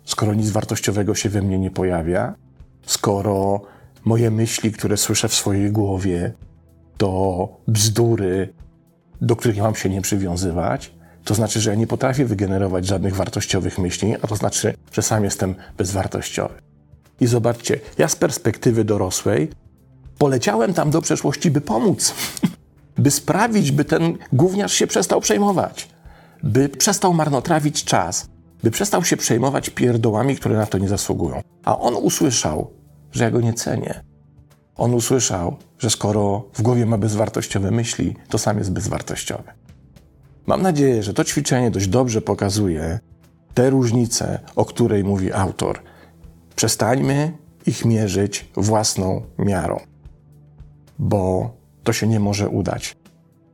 Skoro 0.06 0.34
nic 0.34 0.50
wartościowego 0.50 1.16
się 1.16 1.30
we 1.30 1.42
mnie 1.42 1.60
nie 1.60 1.72
pojawia, 1.72 2.36
skoro 2.86 3.62
moje 4.06 4.32
myśli, 4.32 4.72
które 4.72 4.98
słyszę 4.98 5.28
w 5.28 5.34
swojej 5.34 5.72
głowie, 5.72 6.34
to 6.98 7.48
bzdury, 7.68 8.54
do 9.22 9.36
których 9.36 9.58
mam 9.58 9.76
się 9.76 9.90
nie 9.90 10.02
przywiązywać, 10.02 10.92
to 11.24 11.36
znaczy, 11.36 11.62
że 11.62 11.70
ja 11.70 11.76
nie 11.76 11.88
potrafię 11.88 12.26
wygenerować 12.26 12.86
żadnych 12.86 13.16
wartościowych 13.16 13.80
myśli, 13.80 14.16
a 14.22 14.28
to 14.28 14.36
znaczy, 14.36 14.74
że 14.92 15.02
sam 15.02 15.24
jestem 15.24 15.56
bezwartościowy. 15.78 16.54
I 17.20 17.28
zobaczcie, 17.28 17.80
ja 17.98 18.08
z 18.08 18.16
perspektywy 18.16 18.84
dorosłej 18.84 19.50
poleciałem 20.18 20.74
tam 20.74 20.92
do 20.92 21.02
przeszłości, 21.02 21.52
by 21.52 21.62
pomóc, 21.62 22.14
by 22.98 23.12
sprawić, 23.12 23.72
by 23.72 23.86
ten 23.86 24.18
gówniarz 24.34 24.74
się 24.74 24.88
przestał 24.88 25.22
przejmować, 25.22 25.90
by 26.44 26.70
przestał 26.70 27.14
marnotrawić 27.14 27.84
czas, 27.84 28.28
by 28.64 28.72
przestał 28.72 29.04
się 29.04 29.18
przejmować 29.18 29.70
pierdołami, 29.70 30.36
które 30.36 30.58
na 30.58 30.66
to 30.66 30.78
nie 30.78 30.88
zasługują. 30.88 31.42
A 31.66 31.80
on 31.80 31.96
usłyszał, 31.96 32.72
że 33.12 33.24
ja 33.24 33.32
go 33.32 33.42
nie 33.42 33.54
cenię. 33.54 34.04
On 34.80 34.94
usłyszał, 34.94 35.56
że 35.80 35.90
skoro 35.90 36.46
w 36.54 36.62
głowie 36.62 36.86
ma 36.86 36.98
bezwartościowe 36.98 37.72
myśli, 37.72 38.16
to 38.30 38.38
sam 38.38 38.58
jest 38.58 38.72
bezwartościowy. 38.72 39.52
Mam 40.48 40.62
nadzieję, 40.62 41.04
że 41.04 41.14
to 41.14 41.24
ćwiczenie 41.24 41.72
dość 41.72 41.88
dobrze 41.88 42.22
pokazuje 42.22 43.00
te 43.54 43.70
różnice, 43.70 44.40
o 44.56 44.66
której 44.66 45.04
mówi 45.04 45.34
autor. 45.34 45.80
Przestańmy 46.56 47.32
ich 47.66 47.86
mierzyć 47.86 48.50
własną 48.56 49.22
miarą, 49.38 49.80
bo 51.00 51.54
to 51.84 51.94
się 51.94 52.08
nie 52.08 52.20
może 52.20 52.50
udać, 52.50 52.96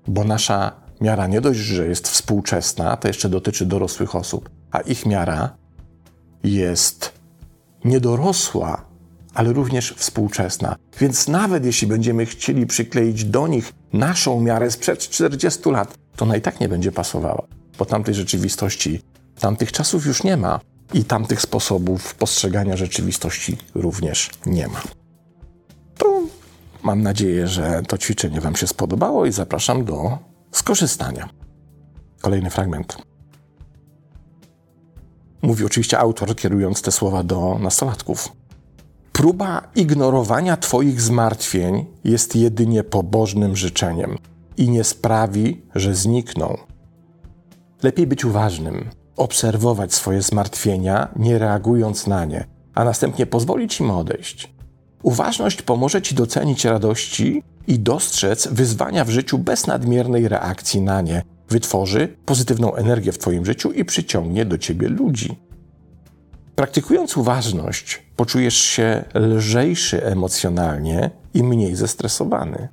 bo 0.07 0.23
nasza 0.23 0.71
miara 1.01 1.27
nie 1.27 1.41
dość, 1.41 1.59
że 1.59 1.87
jest 1.87 2.07
współczesna, 2.07 2.97
to 2.97 3.07
jeszcze 3.07 3.29
dotyczy 3.29 3.65
dorosłych 3.65 4.15
osób, 4.15 4.49
a 4.71 4.79
ich 4.79 5.05
miara 5.05 5.57
jest 6.43 7.13
niedorosła, 7.85 8.85
ale 9.35 9.53
również 9.53 9.93
współczesna. 9.97 10.75
Więc 10.99 11.27
nawet 11.27 11.65
jeśli 11.65 11.87
będziemy 11.87 12.25
chcieli 12.25 12.65
przykleić 12.65 13.25
do 13.25 13.47
nich 13.47 13.73
naszą 13.93 14.41
miarę 14.41 14.71
sprzed 14.71 14.99
40 14.99 15.69
lat, 15.69 15.97
to 16.15 16.25
ona 16.25 16.35
i 16.35 16.41
tak 16.41 16.59
nie 16.59 16.69
będzie 16.69 16.91
pasowała, 16.91 17.47
bo 17.79 17.85
tamtej 17.85 18.15
rzeczywistości, 18.15 19.01
tamtych 19.39 19.71
czasów 19.71 20.05
już 20.05 20.23
nie 20.23 20.37
ma 20.37 20.59
i 20.93 21.03
tamtych 21.03 21.41
sposobów 21.41 22.15
postrzegania 22.15 22.77
rzeczywistości 22.77 23.57
również 23.75 24.29
nie 24.45 24.67
ma. 24.67 24.81
To 25.97 26.21
mam 26.83 27.01
nadzieję, 27.01 27.47
że 27.47 27.81
to 27.87 27.97
ćwiczenie 27.97 28.41
Wam 28.41 28.55
się 28.55 28.67
spodobało 28.67 29.25
i 29.25 29.31
zapraszam 29.31 29.85
do 29.85 30.17
skorzystania. 30.51 31.29
Kolejny 32.21 32.49
fragment. 32.49 32.97
Mówi 35.41 35.65
oczywiście 35.65 35.99
autor, 35.99 36.35
kierując 36.35 36.81
te 36.81 36.91
słowa 36.91 37.23
do 37.23 37.59
nastolatków. 37.59 38.29
Próba 39.15 39.61
ignorowania 39.75 40.57
Twoich 40.57 41.01
zmartwień 41.01 41.85
jest 42.03 42.35
jedynie 42.35 42.83
pobożnym 42.83 43.55
życzeniem 43.55 44.17
i 44.57 44.69
nie 44.69 44.83
sprawi, 44.83 45.61
że 45.75 45.95
znikną. 45.95 46.57
Lepiej 47.83 48.07
być 48.07 48.25
uważnym, 48.25 48.89
obserwować 49.17 49.93
swoje 49.93 50.21
zmartwienia, 50.21 51.07
nie 51.15 51.37
reagując 51.37 52.07
na 52.07 52.25
nie, 52.25 52.45
a 52.73 52.85
następnie 52.85 53.25
pozwolić 53.25 53.79
im 53.79 53.91
odejść. 53.91 54.53
Uważność 55.03 55.61
pomoże 55.61 56.01
Ci 56.01 56.15
docenić 56.15 56.65
radości 56.65 57.43
i 57.67 57.79
dostrzec 57.79 58.47
wyzwania 58.47 59.05
w 59.05 59.09
życiu 59.09 59.37
bez 59.37 59.67
nadmiernej 59.67 60.27
reakcji 60.27 60.81
na 60.81 61.01
nie. 61.01 61.21
Wytworzy 61.49 62.15
pozytywną 62.25 62.75
energię 62.75 63.11
w 63.11 63.17
Twoim 63.17 63.45
życiu 63.45 63.71
i 63.71 63.85
przyciągnie 63.85 64.45
do 64.45 64.57
Ciebie 64.57 64.87
ludzi. 64.87 65.37
Praktykując 66.55 67.17
uważność, 67.17 68.03
poczujesz 68.15 68.57
się 68.57 69.03
lżejszy 69.13 70.05
emocjonalnie 70.05 71.11
i 71.33 71.43
mniej 71.43 71.75
zestresowany. 71.75 72.67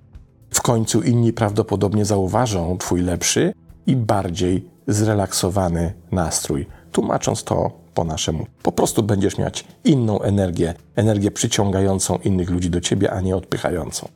W 0.50 0.62
końcu 0.62 1.02
inni 1.02 1.32
prawdopodobnie 1.32 2.04
zauważą 2.04 2.78
Twój 2.78 3.02
lepszy 3.02 3.54
i 3.86 3.96
bardziej 3.96 4.68
zrelaksowany 4.86 5.92
nastrój. 6.12 6.66
Tłumacząc 6.92 7.44
to 7.44 7.70
po 7.94 8.04
naszemu, 8.04 8.46
po 8.62 8.72
prostu 8.72 9.02
będziesz 9.02 9.38
mieć 9.38 9.64
inną 9.84 10.20
energię, 10.20 10.74
energię 10.96 11.30
przyciągającą 11.30 12.16
innych 12.16 12.50
ludzi 12.50 12.70
do 12.70 12.80
ciebie, 12.80 13.12
a 13.12 13.20
nie 13.20 13.36
odpychającą. 13.36 14.08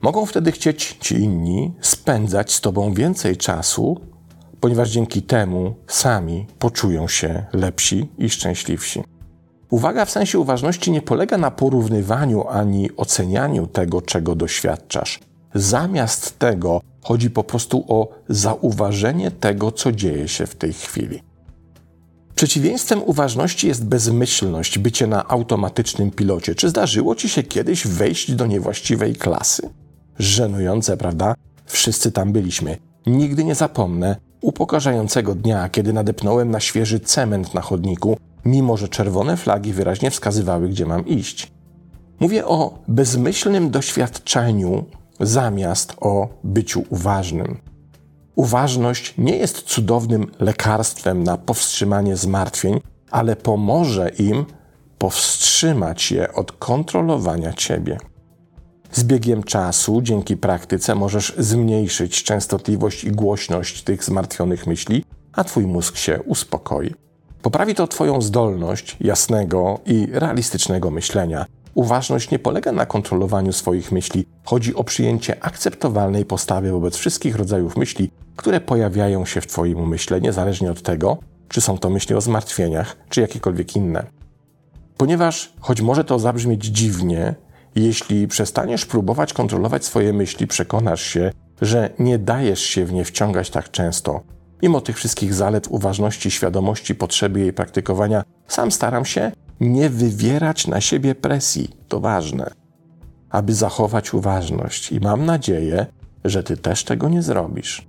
Mogą 0.00 0.26
wtedy 0.26 0.52
chcieć 0.52 0.96
ci 1.00 1.14
inni 1.14 1.72
spędzać 1.80 2.52
z 2.52 2.60
tobą 2.60 2.94
więcej 2.94 3.36
czasu, 3.36 4.00
ponieważ 4.62 4.90
dzięki 4.90 5.22
temu 5.22 5.74
sami 5.86 6.46
poczują 6.58 7.08
się 7.08 7.44
lepsi 7.52 8.08
i 8.18 8.30
szczęśliwsi. 8.30 9.02
Uwaga 9.70 10.04
w 10.04 10.10
sensie 10.10 10.38
uważności 10.38 10.90
nie 10.90 11.02
polega 11.02 11.38
na 11.38 11.50
porównywaniu 11.50 12.48
ani 12.48 12.96
ocenianiu 12.96 13.66
tego, 13.66 14.02
czego 14.02 14.34
doświadczasz. 14.34 15.20
Zamiast 15.54 16.38
tego 16.38 16.80
chodzi 17.02 17.30
po 17.30 17.44
prostu 17.44 17.84
o 17.88 18.08
zauważenie 18.28 19.30
tego, 19.30 19.72
co 19.72 19.92
dzieje 19.92 20.28
się 20.28 20.46
w 20.46 20.54
tej 20.54 20.72
chwili. 20.72 21.22
Przeciwieństwem 22.34 23.02
uważności 23.02 23.68
jest 23.68 23.84
bezmyślność, 23.84 24.78
bycie 24.78 25.06
na 25.06 25.28
automatycznym 25.28 26.10
pilocie. 26.10 26.54
Czy 26.54 26.68
zdarzyło 26.68 27.14
ci 27.14 27.28
się 27.28 27.42
kiedyś 27.42 27.86
wejść 27.86 28.32
do 28.32 28.46
niewłaściwej 28.46 29.14
klasy? 29.14 29.70
Żenujące, 30.18 30.96
prawda? 30.96 31.34
Wszyscy 31.66 32.12
tam 32.12 32.32
byliśmy. 32.32 32.76
Nigdy 33.06 33.44
nie 33.44 33.54
zapomnę 33.54 34.31
upokarzającego 34.42 35.34
dnia, 35.34 35.68
kiedy 35.68 35.92
nadepnąłem 35.92 36.50
na 36.50 36.60
świeży 36.60 37.00
cement 37.00 37.54
na 37.54 37.60
chodniku 37.60 38.16
mimo 38.44 38.76
że 38.76 38.88
czerwone 38.88 39.36
flagi 39.36 39.72
wyraźnie 39.72 40.10
wskazywały, 40.10 40.68
gdzie 40.68 40.86
mam 40.86 41.06
iść. 41.06 41.52
Mówię 42.20 42.46
o 42.46 42.78
bezmyślnym 42.88 43.70
doświadczeniu 43.70 44.84
zamiast 45.20 45.96
o 46.00 46.28
byciu 46.44 46.84
uważnym. 46.90 47.60
Uważność 48.34 49.14
nie 49.18 49.36
jest 49.36 49.62
cudownym 49.62 50.30
lekarstwem 50.40 51.24
na 51.24 51.36
powstrzymanie 51.36 52.16
zmartwień, 52.16 52.80
ale 53.10 53.36
pomoże 53.36 54.08
im 54.08 54.44
powstrzymać 54.98 56.12
je 56.12 56.32
od 56.32 56.52
kontrolowania 56.52 57.52
ciebie. 57.52 57.98
Z 58.92 59.04
biegiem 59.04 59.42
czasu, 59.42 60.02
dzięki 60.02 60.36
praktyce, 60.36 60.94
możesz 60.94 61.34
zmniejszyć 61.38 62.22
częstotliwość 62.22 63.04
i 63.04 63.10
głośność 63.12 63.82
tych 63.82 64.04
zmartwionych 64.04 64.66
myśli, 64.66 65.04
a 65.32 65.44
twój 65.44 65.66
mózg 65.66 65.96
się 65.96 66.22
uspokoi. 66.22 66.94
Poprawi 67.42 67.74
to 67.74 67.86
Twoją 67.86 68.22
zdolność 68.22 68.96
jasnego 69.00 69.80
i 69.86 70.08
realistycznego 70.12 70.90
myślenia. 70.90 71.46
Uważność 71.74 72.30
nie 72.30 72.38
polega 72.38 72.72
na 72.72 72.86
kontrolowaniu 72.86 73.52
swoich 73.52 73.92
myśli. 73.92 74.26
Chodzi 74.44 74.74
o 74.74 74.84
przyjęcie 74.84 75.44
akceptowalnej 75.44 76.24
postawy 76.24 76.72
wobec 76.72 76.96
wszystkich 76.96 77.36
rodzajów 77.36 77.76
myśli, 77.76 78.10
które 78.36 78.60
pojawiają 78.60 79.24
się 79.24 79.40
w 79.40 79.46
Twoim 79.46 79.78
umyśle, 79.78 80.20
niezależnie 80.20 80.70
od 80.70 80.82
tego, 80.82 81.18
czy 81.48 81.60
są 81.60 81.78
to 81.78 81.90
myśli 81.90 82.14
o 82.14 82.20
zmartwieniach, 82.20 82.96
czy 83.08 83.20
jakiekolwiek 83.20 83.76
inne. 83.76 84.06
Ponieważ, 84.96 85.52
choć 85.60 85.80
może 85.80 86.04
to 86.04 86.18
zabrzmieć 86.18 86.64
dziwnie, 86.64 87.34
jeśli 87.74 88.28
przestaniesz 88.28 88.86
próbować 88.86 89.32
kontrolować 89.32 89.84
swoje 89.84 90.12
myśli, 90.12 90.46
przekonasz 90.46 91.02
się, 91.02 91.30
że 91.60 91.90
nie 91.98 92.18
dajesz 92.18 92.60
się 92.60 92.84
w 92.84 92.92
nie 92.92 93.04
wciągać 93.04 93.50
tak 93.50 93.70
często. 93.70 94.20
Mimo 94.62 94.80
tych 94.80 94.96
wszystkich 94.96 95.34
zalet 95.34 95.66
uważności, 95.70 96.30
świadomości, 96.30 96.94
potrzeby 96.94 97.40
jej 97.40 97.52
praktykowania, 97.52 98.24
sam 98.48 98.72
staram 98.72 99.04
się 99.04 99.32
nie 99.60 99.90
wywierać 99.90 100.66
na 100.66 100.80
siebie 100.80 101.14
presji. 101.14 101.70
To 101.88 102.00
ważne. 102.00 102.50
Aby 103.30 103.54
zachować 103.54 104.14
uważność, 104.14 104.92
i 104.92 105.00
mam 105.00 105.24
nadzieję, 105.24 105.86
że 106.24 106.42
ty 106.42 106.56
też 106.56 106.84
tego 106.84 107.08
nie 107.08 107.22
zrobisz. 107.22 107.88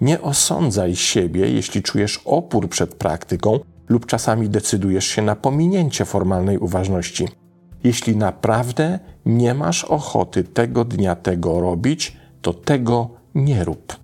Nie 0.00 0.20
osądzaj 0.20 0.96
siebie, 0.96 1.50
jeśli 1.50 1.82
czujesz 1.82 2.20
opór 2.24 2.68
przed 2.68 2.94
praktyką 2.94 3.60
lub 3.88 4.06
czasami 4.06 4.48
decydujesz 4.48 5.04
się 5.04 5.22
na 5.22 5.36
pominięcie 5.36 6.04
formalnej 6.04 6.58
uważności. 6.58 7.28
Jeśli 7.84 8.16
naprawdę 8.16 8.98
nie 9.26 9.54
masz 9.54 9.84
ochoty 9.84 10.44
tego 10.44 10.84
dnia 10.84 11.16
tego 11.16 11.60
robić, 11.60 12.16
to 12.42 12.54
tego 12.54 13.10
nie 13.34 13.64
rób. 13.64 13.96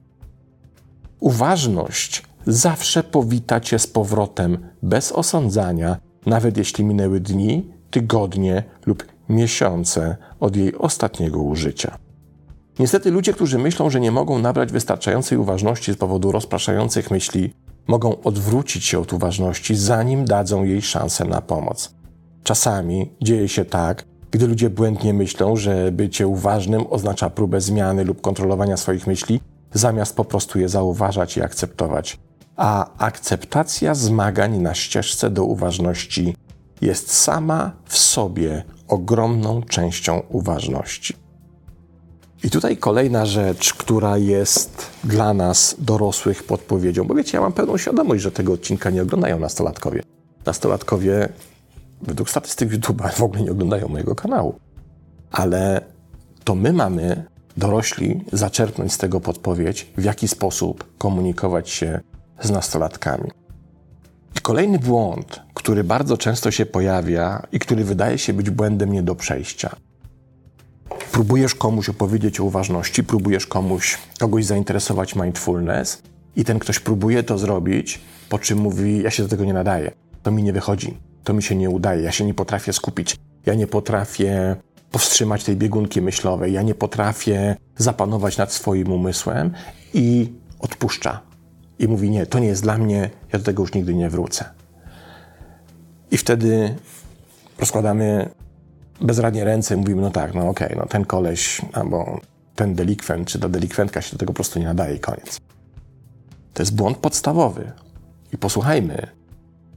Uważność 1.20 2.22
zawsze 2.46 3.02
powita 3.02 3.60
cię 3.60 3.78
z 3.78 3.86
powrotem, 3.86 4.58
bez 4.82 5.12
osądzania, 5.12 5.96
nawet 6.26 6.56
jeśli 6.56 6.84
minęły 6.84 7.20
dni, 7.20 7.66
tygodnie 7.90 8.64
lub 8.86 9.04
miesiące 9.28 10.16
od 10.40 10.56
jej 10.56 10.74
ostatniego 10.74 11.42
użycia. 11.42 11.98
Niestety 12.78 13.10
ludzie, 13.10 13.32
którzy 13.32 13.58
myślą, 13.58 13.90
że 13.90 14.00
nie 14.00 14.10
mogą 14.10 14.38
nabrać 14.38 14.72
wystarczającej 14.72 15.38
uważności 15.38 15.92
z 15.92 15.96
powodu 15.96 16.32
rozpraszających 16.32 17.10
myśli, 17.10 17.54
mogą 17.86 18.22
odwrócić 18.22 18.84
się 18.84 18.98
od 18.98 19.12
uważności, 19.12 19.76
zanim 19.76 20.24
dadzą 20.24 20.64
jej 20.64 20.82
szansę 20.82 21.24
na 21.24 21.40
pomoc. 21.40 21.94
Czasami 22.48 23.10
dzieje 23.22 23.48
się 23.48 23.64
tak, 23.64 24.04
gdy 24.30 24.46
ludzie 24.46 24.70
błędnie 24.70 25.14
myślą, 25.14 25.56
że 25.56 25.92
bycie 25.92 26.26
uważnym 26.26 26.84
oznacza 26.90 27.30
próbę 27.30 27.60
zmiany 27.60 28.04
lub 28.04 28.20
kontrolowania 28.20 28.76
swoich 28.76 29.06
myśli, 29.06 29.40
zamiast 29.72 30.16
po 30.16 30.24
prostu 30.24 30.58
je 30.58 30.68
zauważać 30.68 31.36
i 31.36 31.42
akceptować. 31.42 32.18
A 32.56 32.96
akceptacja 32.98 33.94
zmagań 33.94 34.58
na 34.58 34.74
ścieżce 34.74 35.30
do 35.30 35.44
uważności 35.44 36.36
jest 36.80 37.12
sama 37.12 37.72
w 37.84 37.98
sobie 37.98 38.64
ogromną 38.88 39.62
częścią 39.62 40.22
uważności. 40.28 41.14
I 42.44 42.50
tutaj 42.50 42.76
kolejna 42.76 43.26
rzecz, 43.26 43.74
która 43.74 44.18
jest 44.18 44.86
dla 45.04 45.34
nas 45.34 45.76
dorosłych 45.78 46.44
podpowiedzią, 46.44 47.04
bo 47.04 47.14
wiecie, 47.14 47.36
ja 47.36 47.42
mam 47.42 47.52
pełną 47.52 47.76
świadomość, 47.76 48.22
że 48.22 48.32
tego 48.32 48.52
odcinka 48.52 48.90
nie 48.90 49.02
oglądają 49.02 49.38
nastolatkowie. 49.38 50.02
Nastolatkowie, 50.46 51.28
według 52.02 52.30
statystyk 52.30 52.70
YouTube'a, 52.70 53.12
w 53.18 53.22
ogóle 53.22 53.42
nie 53.42 53.52
oglądają 53.52 53.88
mojego 53.88 54.14
kanału. 54.14 54.54
Ale 55.30 55.80
to 56.44 56.54
my 56.54 56.72
mamy, 56.72 57.24
dorośli, 57.56 58.24
zaczerpnąć 58.32 58.92
z 58.92 58.98
tego 58.98 59.20
podpowiedź, 59.20 59.92
w 59.96 60.04
jaki 60.04 60.28
sposób 60.28 60.84
komunikować 60.98 61.70
się 61.70 62.00
z 62.40 62.50
nastolatkami. 62.50 63.30
I 64.36 64.40
kolejny 64.40 64.78
błąd, 64.78 65.40
który 65.54 65.84
bardzo 65.84 66.16
często 66.16 66.50
się 66.50 66.66
pojawia 66.66 67.46
i 67.52 67.58
który 67.58 67.84
wydaje 67.84 68.18
się 68.18 68.32
być 68.32 68.50
błędem 68.50 68.92
nie 68.92 69.02
do 69.02 69.14
przejścia– 69.14 69.70
próbujesz 71.18 71.54
komuś 71.54 71.88
opowiedzieć 71.88 72.40
o 72.40 72.44
uważności, 72.44 73.04
próbujesz 73.04 73.46
komuś, 73.46 73.98
kogoś 74.18 74.44
zainteresować 74.44 75.14
mindfulness 75.14 76.02
i 76.36 76.44
ten 76.44 76.58
ktoś 76.58 76.80
próbuje 76.80 77.22
to 77.22 77.38
zrobić, 77.38 78.00
po 78.28 78.38
czym 78.38 78.58
mówi, 78.58 79.02
ja 79.02 79.10
się 79.10 79.22
do 79.22 79.28
tego 79.28 79.44
nie 79.44 79.52
nadaję, 79.52 79.90
to 80.22 80.30
mi 80.30 80.42
nie 80.42 80.52
wychodzi, 80.52 80.96
to 81.28 81.34
mi 81.34 81.42
się 81.42 81.56
nie 81.56 81.70
udaje, 81.70 82.02
ja 82.02 82.12
się 82.12 82.24
nie 82.24 82.34
potrafię 82.34 82.72
skupić, 82.72 83.16
ja 83.46 83.54
nie 83.54 83.66
potrafię 83.66 84.56
powstrzymać 84.90 85.44
tej 85.44 85.56
biegunki 85.56 86.02
myślowej, 86.02 86.52
ja 86.52 86.62
nie 86.62 86.74
potrafię 86.74 87.56
zapanować 87.76 88.36
nad 88.36 88.52
swoim 88.52 88.92
umysłem 88.92 89.52
i 89.94 90.32
odpuszcza. 90.58 91.20
I 91.78 91.88
mówi, 91.88 92.10
nie, 92.10 92.26
to 92.26 92.38
nie 92.38 92.46
jest 92.46 92.62
dla 92.62 92.78
mnie, 92.78 93.10
ja 93.32 93.38
do 93.38 93.44
tego 93.44 93.62
już 93.62 93.74
nigdy 93.74 93.94
nie 93.94 94.10
wrócę. 94.10 94.44
I 96.10 96.16
wtedy 96.16 96.74
rozkładamy 97.58 98.28
bezradnie 99.00 99.44
ręce 99.44 99.74
i 99.74 99.78
mówimy, 99.78 100.02
no 100.02 100.10
tak, 100.10 100.34
no 100.34 100.48
okej, 100.48 100.68
okay, 100.68 100.78
no 100.78 100.86
ten 100.86 101.04
koleś 101.04 101.60
albo 101.72 102.20
ten 102.54 102.74
delikwent 102.74 103.28
czy 103.28 103.38
ta 103.38 103.48
delikwentka 103.48 104.02
się 104.02 104.12
do 104.12 104.18
tego 104.18 104.32
po 104.32 104.36
prostu 104.36 104.58
nie 104.58 104.66
nadaje 104.66 104.96
i 104.96 105.00
koniec. 105.00 105.40
To 106.54 106.62
jest 106.62 106.74
błąd 106.74 106.98
podstawowy. 106.98 107.72
I 108.32 108.38
posłuchajmy 108.38 109.17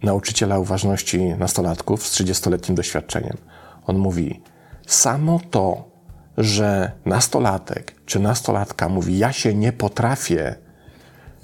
nauczyciela 0.04 0.60
uważności 0.60 1.24
nastolatków 1.24 2.08
z 2.08 2.22
30-letnim 2.22 2.74
doświadczeniem. 2.74 3.38
On 3.86 3.98
mówi, 3.98 4.42
samo 4.88 5.40
to, 5.52 5.92
że 6.38 6.92
nastolatek 7.06 7.96
czy 8.06 8.20
nastolatka 8.20 8.90
mówi, 8.90 9.18
ja 9.18 9.34
się 9.34 9.54
nie 9.54 9.74
potrafię 9.74 10.56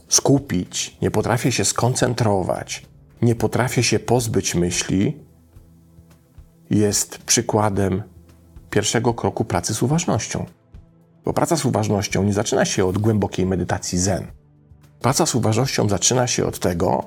skupić, 0.07 0.97
nie 1.01 1.11
potrafię 1.11 1.51
się 1.51 1.65
skoncentrować, 1.65 2.85
nie 3.21 3.35
potrafię 3.35 3.83
się 3.83 3.99
pozbyć 3.99 4.55
myśli, 4.55 5.17
jest 6.69 7.17
przykładem 7.17 8.03
pierwszego 8.69 9.13
kroku 9.13 9.45
pracy 9.45 9.73
z 9.73 9.83
uważnością. 9.83 10.45
Bo 11.25 11.33
praca 11.33 11.57
z 11.57 11.65
uważnością 11.65 12.23
nie 12.23 12.33
zaczyna 12.33 12.65
się 12.65 12.85
od 12.85 12.97
głębokiej 12.97 13.45
medytacji 13.45 13.99
zen. 13.99 14.27
Praca 14.99 15.25
z 15.25 15.35
uważnością 15.35 15.89
zaczyna 15.89 16.27
się 16.27 16.45
od 16.45 16.59
tego, 16.59 17.03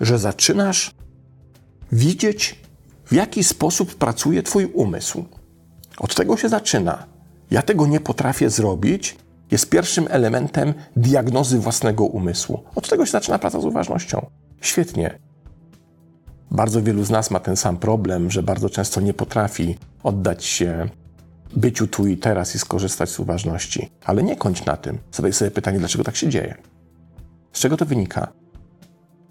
że 0.00 0.18
zaczynasz 0.18 0.94
widzieć, 1.92 2.62
w 3.04 3.12
jaki 3.12 3.44
sposób 3.44 3.94
pracuje 3.94 4.42
Twój 4.42 4.64
umysł. 4.64 5.24
Od 5.98 6.14
tego 6.14 6.36
się 6.36 6.48
zaczyna. 6.48 7.06
Ja 7.50 7.62
tego 7.62 7.86
nie 7.86 8.00
potrafię 8.00 8.50
zrobić, 8.50 9.16
jest 9.50 9.70
pierwszym 9.70 10.06
elementem 10.10 10.74
diagnozy 10.96 11.58
własnego 11.58 12.04
umysłu. 12.04 12.62
Od 12.74 12.88
tego 12.88 13.06
się 13.06 13.12
zaczyna 13.12 13.38
praca 13.38 13.60
z 13.60 13.64
uważnością. 13.64 14.26
Świetnie. 14.60 15.18
Bardzo 16.50 16.82
wielu 16.82 17.04
z 17.04 17.10
nas 17.10 17.30
ma 17.30 17.40
ten 17.40 17.56
sam 17.56 17.76
problem, 17.76 18.30
że 18.30 18.42
bardzo 18.42 18.70
często 18.70 19.00
nie 19.00 19.14
potrafi 19.14 19.78
oddać 20.02 20.44
się 20.44 20.88
byciu 21.56 21.86
tu 21.86 22.06
i 22.06 22.16
teraz 22.16 22.54
i 22.54 22.58
skorzystać 22.58 23.10
z 23.10 23.20
uważności. 23.20 23.90
Ale 24.04 24.22
nie 24.22 24.36
kończ 24.36 24.64
na 24.64 24.76
tym. 24.76 24.98
Zadaj 25.12 25.32
sobie 25.32 25.50
pytanie, 25.50 25.78
dlaczego 25.78 26.04
tak 26.04 26.16
się 26.16 26.28
dzieje. 26.28 26.54
Z 27.52 27.60
czego 27.60 27.76
to 27.76 27.86
wynika? 27.86 28.32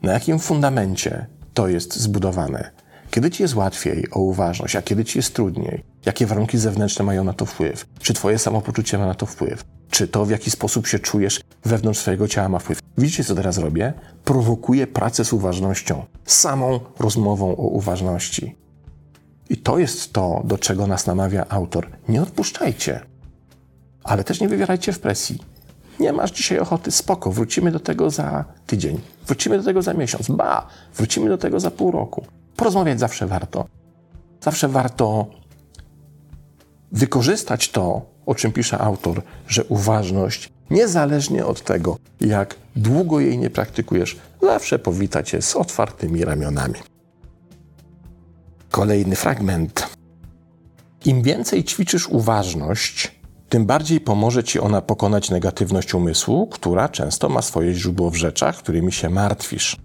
Na 0.02 0.14
jakim 0.14 0.40
fundamencie 0.40 1.26
to 1.54 1.68
jest 1.68 1.96
zbudowane? 1.96 2.72
Kiedy 3.12 3.32
ci 3.32 3.44
jest 3.44 3.56
łatwiej 3.56 4.08
o 4.12 4.20
uważność, 4.20 4.76
a 4.76 4.82
kiedy 4.82 5.06
ci 5.06 5.20
jest 5.20 5.36
trudniej? 5.36 5.84
Jakie 6.06 6.26
warunki 6.26 6.58
zewnętrzne 6.58 7.06
mają 7.06 7.24
na 7.24 7.34
to 7.34 7.46
wpływ? 7.46 7.86
Czy 8.00 8.14
twoje 8.14 8.40
samopoczucie 8.40 8.98
ma 8.98 9.06
na 9.06 9.16
to 9.16 9.26
wpływ? 9.26 9.64
Czy 9.90 10.08
to, 10.08 10.26
w 10.26 10.30
jaki 10.30 10.52
sposób 10.52 10.88
się 10.88 11.00
czujesz 11.00 11.42
wewnątrz 11.66 12.00
swojego 12.00 12.28
ciała 12.28 12.50
ma 12.50 12.60
wpływ? 12.60 12.80
Widzicie, 12.98 13.24
co 13.24 13.36
teraz 13.36 13.58
robię? 13.58 13.94
Prowokuję 14.26 14.88
pracę 14.88 15.26
z 15.26 15.34
uważnością, 15.34 16.06
samą 16.26 16.80
rozmową 17.00 17.58
o 17.58 17.68
uważności. 17.68 18.56
I 19.50 19.58
to 19.58 19.80
jest 19.80 20.14
to, 20.14 20.42
do 20.46 20.58
czego 20.58 20.88
nas 20.88 21.08
namawia 21.08 21.46
autor. 21.50 21.88
Nie 22.10 22.22
odpuszczajcie, 22.22 23.00
ale 24.04 24.24
też 24.24 24.42
nie 24.42 24.48
wywierajcie 24.48 24.94
w 24.94 25.00
presji. 25.00 25.51
Nie 26.00 26.14
masz 26.14 26.32
dzisiaj 26.32 26.60
ochoty, 26.60 26.92
spoko, 26.92 27.32
wrócimy 27.32 27.72
do 27.72 27.80
tego 27.80 28.10
za 28.10 28.46
tydzień, 28.68 29.00
wrócimy 29.28 29.58
do 29.58 29.64
tego 29.64 29.82
za 29.82 29.94
miesiąc, 29.94 30.28
ba, 30.28 30.68
wrócimy 30.96 31.30
do 31.30 31.38
tego 31.38 31.60
za 31.60 31.72
pół 31.72 31.92
roku. 31.92 32.26
Porozmawiać 32.56 33.00
zawsze 33.00 33.28
warto. 33.28 33.66
Zawsze 34.42 34.68
warto 34.68 35.26
wykorzystać 36.92 37.70
to, 37.70 38.02
o 38.26 38.36
czym 38.36 38.52
pisze 38.52 38.78
autor, 38.78 39.22
że 39.48 39.64
uważność, 39.64 40.50
niezależnie 40.70 41.46
od 41.46 41.62
tego, 41.62 41.98
jak 42.22 42.56
długo 42.76 43.20
jej 43.20 43.38
nie 43.38 43.50
praktykujesz, 43.50 44.18
zawsze 44.42 44.80
powita 44.80 45.24
cię 45.24 45.42
z 45.42 45.56
otwartymi 45.56 46.26
ramionami. 46.26 46.76
Kolejny 48.72 49.16
fragment. 49.16 49.88
Im 51.06 51.22
więcej 51.22 51.64
ćwiczysz 51.64 52.08
uważność, 52.08 53.21
tym 53.52 53.66
bardziej 53.66 54.02
pomoże 54.02 54.44
ci 54.44 54.60
ona 54.60 54.82
pokonać 54.82 55.30
negatywność 55.30 55.94
umysłu, 55.94 56.48
która 56.48 56.90
często 56.90 57.30
ma 57.30 57.42
swoje 57.42 57.74
źródło 57.74 58.10
w 58.10 58.16
rzeczach, 58.16 58.58
którymi 58.58 58.92
się 58.92 59.10
martwisz. 59.10 59.78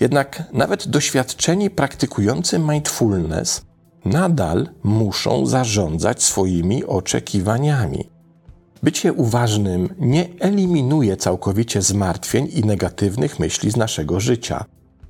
Jednak 0.00 0.42
nawet 0.52 0.88
doświadczeni 0.88 1.70
praktykujący 1.70 2.58
mindfulness 2.58 3.62
nadal 4.04 4.68
muszą 4.82 5.46
zarządzać 5.46 6.22
swoimi 6.22 6.84
oczekiwaniami. 6.84 8.10
Bycie 8.82 9.12
uważnym 9.12 9.94
nie 9.98 10.28
eliminuje 10.40 11.16
całkowicie 11.16 11.82
zmartwień 11.82 12.48
i 12.52 12.60
negatywnych 12.60 13.38
myśli 13.38 13.70
z 13.70 13.76
naszego 13.76 14.20
życia. 14.20 14.64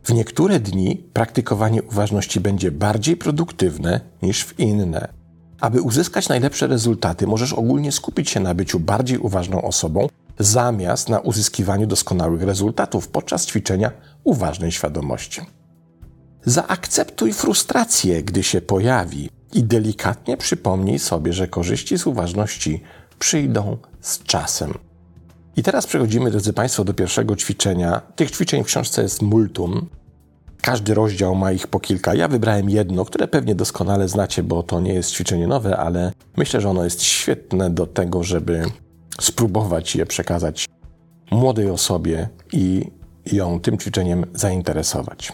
W 0.04 0.14
niektóre 0.14 0.60
dni 0.60 1.04
praktykowanie 1.12 1.82
uważności 1.82 2.40
będzie 2.40 2.70
bardziej 2.70 3.16
produktywne 3.16 4.00
niż 4.22 4.44
w 4.44 4.58
inne. 4.60 5.23
Aby 5.60 5.82
uzyskać 5.82 6.28
najlepsze 6.28 6.66
rezultaty, 6.66 7.26
możesz 7.26 7.52
ogólnie 7.52 7.92
skupić 7.92 8.30
się 8.30 8.40
na 8.40 8.54
byciu 8.54 8.80
bardziej 8.80 9.18
uważną 9.18 9.62
osobą, 9.62 10.08
zamiast 10.38 11.08
na 11.08 11.20
uzyskiwaniu 11.20 11.86
doskonałych 11.86 12.42
rezultatów 12.42 13.08
podczas 13.08 13.46
ćwiczenia 13.46 13.90
uważnej 14.24 14.72
świadomości. 14.72 15.40
Zaakceptuj 16.44 17.32
frustrację, 17.32 18.22
gdy 18.22 18.42
się 18.42 18.60
pojawi 18.60 19.30
i 19.52 19.64
delikatnie 19.64 20.36
przypomnij 20.36 20.98
sobie, 20.98 21.32
że 21.32 21.48
korzyści 21.48 21.98
z 21.98 22.06
uważności 22.06 22.82
przyjdą 23.18 23.76
z 24.00 24.22
czasem. 24.22 24.74
I 25.56 25.62
teraz 25.62 25.86
przechodzimy, 25.86 26.30
drodzy 26.30 26.52
Państwo, 26.52 26.84
do 26.84 26.94
pierwszego 26.94 27.36
ćwiczenia. 27.36 28.00
Tych 28.16 28.30
ćwiczeń 28.30 28.64
w 28.64 28.66
książce 28.66 29.02
jest 29.02 29.22
multum. 29.22 29.88
Każdy 30.64 30.94
rozdział 30.94 31.34
ma 31.34 31.52
ich 31.52 31.66
po 31.66 31.80
kilka. 31.80 32.14
Ja 32.14 32.28
wybrałem 32.28 32.70
jedno, 32.70 33.04
które 33.04 33.28
pewnie 33.28 33.54
doskonale 33.54 34.08
znacie, 34.08 34.42
bo 34.42 34.62
to 34.62 34.80
nie 34.80 34.94
jest 34.94 35.10
ćwiczenie 35.10 35.46
nowe, 35.46 35.76
ale 35.76 36.12
myślę, 36.36 36.60
że 36.60 36.70
ono 36.70 36.84
jest 36.84 37.02
świetne 37.02 37.70
do 37.70 37.86
tego, 37.86 38.22
żeby 38.22 38.64
spróbować 39.20 39.96
je 39.96 40.06
przekazać 40.06 40.68
młodej 41.30 41.70
osobie 41.70 42.28
i 42.52 42.90
ją 43.32 43.60
tym 43.60 43.78
ćwiczeniem 43.78 44.26
zainteresować. 44.34 45.32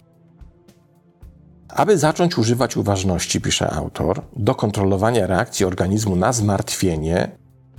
Aby 1.69 1.99
zacząć 1.99 2.39
używać 2.39 2.77
uważności, 2.77 3.41
pisze 3.41 3.71
autor, 3.71 4.23
do 4.37 4.55
kontrolowania 4.55 5.27
reakcji 5.27 5.67
organizmu 5.67 6.17
na 6.17 6.33
zmartwienie, 6.33 7.31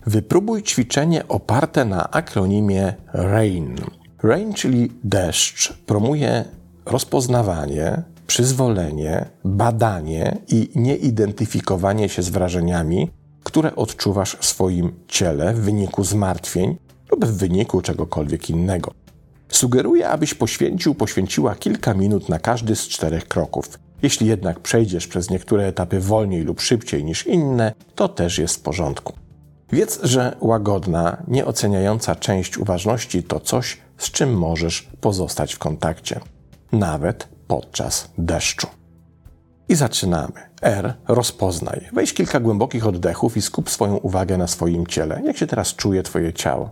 wypróbuj 0.05 0.63
ćwiczenie 0.63 1.27
oparte 1.27 1.85
na 1.85 2.11
akronimie 2.11 2.93
RAIN. 3.13 3.75
RAIN, 4.23 4.53
czyli 4.53 4.91
deszcz, 5.03 5.73
promuje 5.73 6.45
rozpoznawanie, 6.85 8.03
przyzwolenie, 8.27 9.25
badanie 9.45 10.37
i 10.47 10.69
nieidentyfikowanie 10.75 12.09
się 12.09 12.21
z 12.21 12.29
wrażeniami, 12.29 13.09
które 13.43 13.75
odczuwasz 13.75 14.37
w 14.39 14.45
swoim 14.45 14.91
ciele 15.07 15.53
w 15.53 15.59
wyniku 15.59 16.03
zmartwień 16.03 16.77
lub 17.11 17.25
w 17.25 17.37
wyniku 17.37 17.81
czegokolwiek 17.81 18.49
innego. 18.49 18.91
Sugeruję, 19.49 20.09
abyś 20.09 20.33
poświęcił, 20.33 20.95
poświęciła 20.95 21.55
kilka 21.55 21.93
minut 21.93 22.29
na 22.29 22.39
każdy 22.39 22.75
z 22.75 22.87
czterech 22.87 23.27
kroków. 23.27 23.79
Jeśli 24.01 24.27
jednak 24.27 24.59
przejdziesz 24.59 25.07
przez 25.07 25.29
niektóre 25.29 25.67
etapy 25.67 25.99
wolniej 25.99 26.43
lub 26.43 26.61
szybciej 26.61 27.03
niż 27.03 27.27
inne, 27.27 27.73
to 27.95 28.07
też 28.07 28.37
jest 28.37 28.55
w 28.55 28.61
porządku. 28.61 29.13
Wiedz, 29.71 29.99
że 30.03 30.35
łagodna, 30.39 31.23
nieoceniająca 31.27 32.15
część 32.15 32.57
uważności 32.57 33.23
to 33.23 33.39
coś, 33.39 33.77
z 33.97 34.11
czym 34.11 34.37
możesz 34.37 34.89
pozostać 35.01 35.53
w 35.53 35.59
kontakcie, 35.59 36.19
nawet 36.71 37.27
podczas 37.47 38.11
deszczu. 38.17 38.67
I 39.69 39.75
zaczynamy. 39.75 40.33
R. 40.61 40.93
Rozpoznaj. 41.07 41.89
Weź 41.93 42.13
kilka 42.13 42.39
głębokich 42.39 42.87
oddechów 42.87 43.37
i 43.37 43.41
skup 43.41 43.69
swoją 43.69 43.97
uwagę 43.97 44.37
na 44.37 44.47
swoim 44.47 44.87
ciele. 44.87 45.21
Jak 45.25 45.37
się 45.37 45.47
teraz 45.47 45.75
czuje 45.75 46.03
Twoje 46.03 46.33
ciało? 46.33 46.71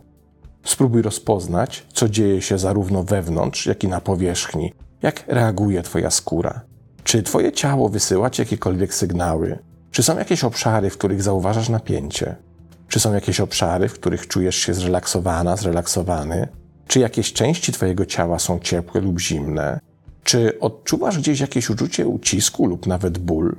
Spróbuj 0.64 1.02
rozpoznać, 1.02 1.86
co 1.94 2.10
dzieje 2.10 2.42
się 2.42 2.58
zarówno 2.58 3.04
wewnątrz, 3.04 3.66
jak 3.66 3.84
i 3.84 3.88
na 3.88 4.02
powierzchni. 4.02 4.74
Jak 5.02 5.24
reaguje 5.28 5.82
Twoja 5.82 6.12
skóra? 6.12 6.62
Czy 7.04 7.24
Twoje 7.24 7.52
ciało 7.52 7.90
wysyła 7.90 8.30
Ci 8.30 8.42
jakiekolwiek 8.42 8.94
sygnały? 8.94 9.60
Czy 9.92 10.04
są 10.04 10.18
jakieś 10.18 10.44
obszary, 10.44 10.90
w 10.90 10.98
których 10.98 11.24
zauważasz 11.24 11.70
napięcie? 11.70 12.36
Czy 12.88 13.00
są 13.00 13.14
jakieś 13.14 13.40
obszary, 13.40 13.88
w 13.88 13.94
których 13.94 14.28
czujesz 14.28 14.56
się 14.56 14.74
zrelaksowana, 14.74 15.56
zrelaksowany? 15.56 16.48
Czy 16.88 17.00
jakieś 17.00 17.34
części 17.34 17.72
Twojego 17.72 18.06
ciała 18.06 18.40
są 18.40 18.60
ciepłe 18.60 19.02
lub 19.02 19.20
zimne? 19.20 19.80
Czy 20.24 20.60
odczuwasz 20.60 21.18
gdzieś 21.18 21.40
jakieś 21.40 21.70
uczucie 21.70 22.08
ucisku 22.08 22.66
lub 22.66 22.88
nawet 22.88 23.18
ból? 23.18 23.56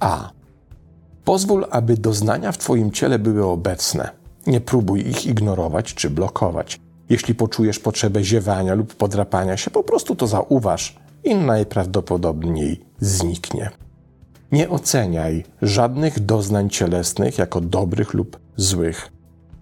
A. 0.00 0.30
Pozwól, 1.24 1.66
aby 1.70 1.96
doznania 1.96 2.52
w 2.52 2.58
Twoim 2.58 2.90
ciele 2.90 3.18
były 3.18 3.46
obecne. 3.46 4.10
Nie 4.46 4.60
próbuj 4.60 5.00
ich 5.08 5.26
ignorować 5.26 5.94
czy 5.94 6.10
blokować. 6.10 6.80
Jeśli 7.08 7.34
poczujesz 7.34 7.78
potrzebę 7.78 8.24
ziewania 8.24 8.74
lub 8.74 8.94
podrapania 8.94 9.56
się, 9.56 9.70
po 9.70 9.82
prostu 9.82 10.16
to 10.16 10.26
zauważ 10.26 10.98
i 11.24 11.34
najprawdopodobniej 11.34 12.84
zniknie. 13.00 13.70
Nie 14.52 14.70
oceniaj 14.70 15.44
żadnych 15.62 16.20
doznań 16.20 16.70
cielesnych 16.70 17.38
jako 17.38 17.60
dobrych 17.60 18.14
lub 18.14 18.38
złych. 18.56 19.12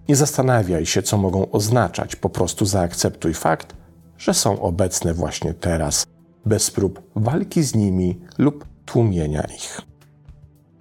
Nie 0.09 0.15
zastanawiaj 0.15 0.85
się, 0.85 1.01
co 1.01 1.17
mogą 1.17 1.51
oznaczać, 1.51 2.15
po 2.15 2.29
prostu 2.29 2.65
zaakceptuj 2.65 3.33
fakt, 3.33 3.75
że 4.23 4.33
są 4.33 4.61
obecne 4.61 5.13
właśnie 5.13 5.53
teraz, 5.53 6.05
bez 6.45 6.71
prób 6.71 7.01
walki 7.15 7.63
z 7.63 7.75
nimi 7.75 8.19
lub 8.37 8.65
tłumienia 8.85 9.43
ich. 9.55 9.81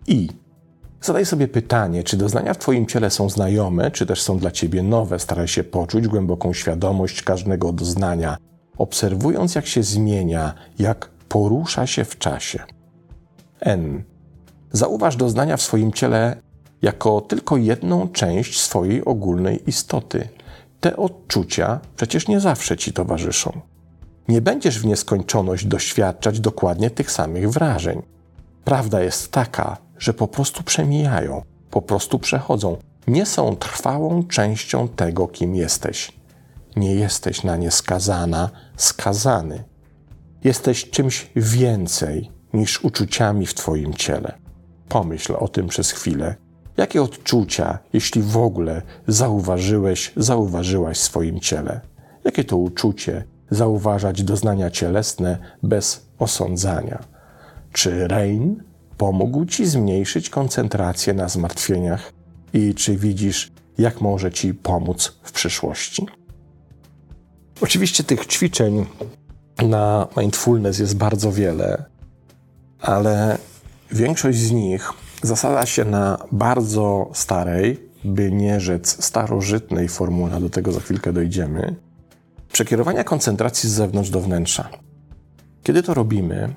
I 0.06 0.28
zadaj 1.00 1.26
sobie 1.26 1.48
pytanie, 1.48 2.04
czy 2.04 2.16
doznania 2.16 2.54
w 2.54 2.58
Twoim 2.58 2.86
ciele 2.86 3.10
są 3.10 3.28
znajome, 3.28 3.90
czy 3.90 4.06
też 4.06 4.22
są 4.22 4.38
dla 4.38 4.50
Ciebie 4.50 4.82
nowe. 4.82 5.18
Staraj 5.18 5.48
się 5.48 5.64
poczuć 5.64 6.08
głęboką 6.08 6.52
świadomość 6.52 7.22
każdego 7.22 7.72
doznania, 7.72 8.36
obserwując, 8.78 9.54
jak 9.54 9.66
się 9.66 9.82
zmienia, 9.82 10.54
jak 10.78 11.08
porusza 11.28 11.86
się 11.86 12.04
w 12.04 12.18
czasie. 12.18 12.58
N. 13.60 14.02
Zauważ 14.72 15.16
doznania 15.16 15.56
w 15.56 15.62
swoim 15.62 15.92
ciele 15.92 16.36
jako 16.82 17.20
tylko 17.20 17.56
jedną 17.56 18.08
część 18.08 18.60
swojej 18.60 19.04
ogólnej 19.04 19.68
istoty. 19.68 20.28
Te 20.82 20.96
odczucia 20.96 21.80
przecież 21.96 22.28
nie 22.28 22.40
zawsze 22.40 22.76
ci 22.76 22.92
towarzyszą. 22.92 23.60
Nie 24.28 24.40
będziesz 24.40 24.80
w 24.80 24.86
nieskończoność 24.86 25.66
doświadczać 25.66 26.40
dokładnie 26.40 26.90
tych 26.90 27.10
samych 27.10 27.50
wrażeń. 27.50 28.02
Prawda 28.64 29.02
jest 29.02 29.32
taka, 29.32 29.76
że 29.98 30.14
po 30.14 30.28
prostu 30.28 30.62
przemijają, 30.62 31.42
po 31.70 31.82
prostu 31.82 32.18
przechodzą, 32.18 32.76
nie 33.06 33.26
są 33.26 33.56
trwałą 33.56 34.24
częścią 34.24 34.88
tego, 34.88 35.28
kim 35.28 35.54
jesteś. 35.54 36.12
Nie 36.76 36.94
jesteś 36.94 37.44
na 37.44 37.56
nie 37.56 37.70
skazana, 37.70 38.50
skazany. 38.76 39.64
Jesteś 40.44 40.90
czymś 40.90 41.30
więcej 41.36 42.30
niż 42.52 42.84
uczuciami 42.84 43.46
w 43.46 43.54
Twoim 43.54 43.94
ciele. 43.94 44.38
Pomyśl 44.88 45.34
o 45.38 45.48
tym 45.48 45.68
przez 45.68 45.90
chwilę. 45.90 46.34
Jakie 46.76 47.02
odczucia, 47.02 47.78
jeśli 47.92 48.22
w 48.22 48.36
ogóle, 48.36 48.82
zauważyłeś, 49.06 50.12
zauważyłaś 50.16 50.98
w 50.98 51.02
swoim 51.02 51.40
ciele? 51.40 51.80
Jakie 52.24 52.44
to 52.44 52.56
uczucie 52.56 53.24
zauważać 53.50 54.22
doznania 54.22 54.70
cielesne 54.70 55.38
bez 55.62 56.06
osądzania? 56.18 56.98
Czy 57.72 58.08
Rain 58.08 58.62
pomógł 58.98 59.44
Ci 59.44 59.66
zmniejszyć 59.66 60.30
koncentrację 60.30 61.14
na 61.14 61.28
zmartwieniach 61.28 62.12
i 62.52 62.74
czy 62.74 62.96
widzisz, 62.96 63.52
jak 63.78 64.00
może 64.00 64.32
Ci 64.32 64.54
pomóc 64.54 65.12
w 65.22 65.32
przyszłości? 65.32 66.06
Oczywiście 67.60 68.04
tych 68.04 68.26
ćwiczeń 68.26 68.86
na 69.62 70.08
mindfulness 70.16 70.78
jest 70.78 70.96
bardzo 70.96 71.32
wiele, 71.32 71.84
ale 72.80 73.38
większość 73.92 74.38
z 74.38 74.50
nich 74.50 74.92
zasada 75.22 75.66
się 75.66 75.84
na 75.84 76.18
bardzo 76.32 77.10
starej, 77.14 77.88
by 78.04 78.32
nie 78.32 78.60
rzec 78.60 79.04
starożytnej 79.04 79.88
formule, 79.88 80.40
do 80.40 80.50
tego 80.50 80.72
za 80.72 80.80
chwilkę 80.80 81.12
dojdziemy, 81.12 81.74
przekierowania 82.52 83.04
koncentracji 83.04 83.68
z 83.68 83.72
zewnątrz 83.72 84.10
do 84.10 84.20
wnętrza. 84.20 84.68
Kiedy 85.62 85.82
to 85.82 85.94
robimy, 85.94 86.54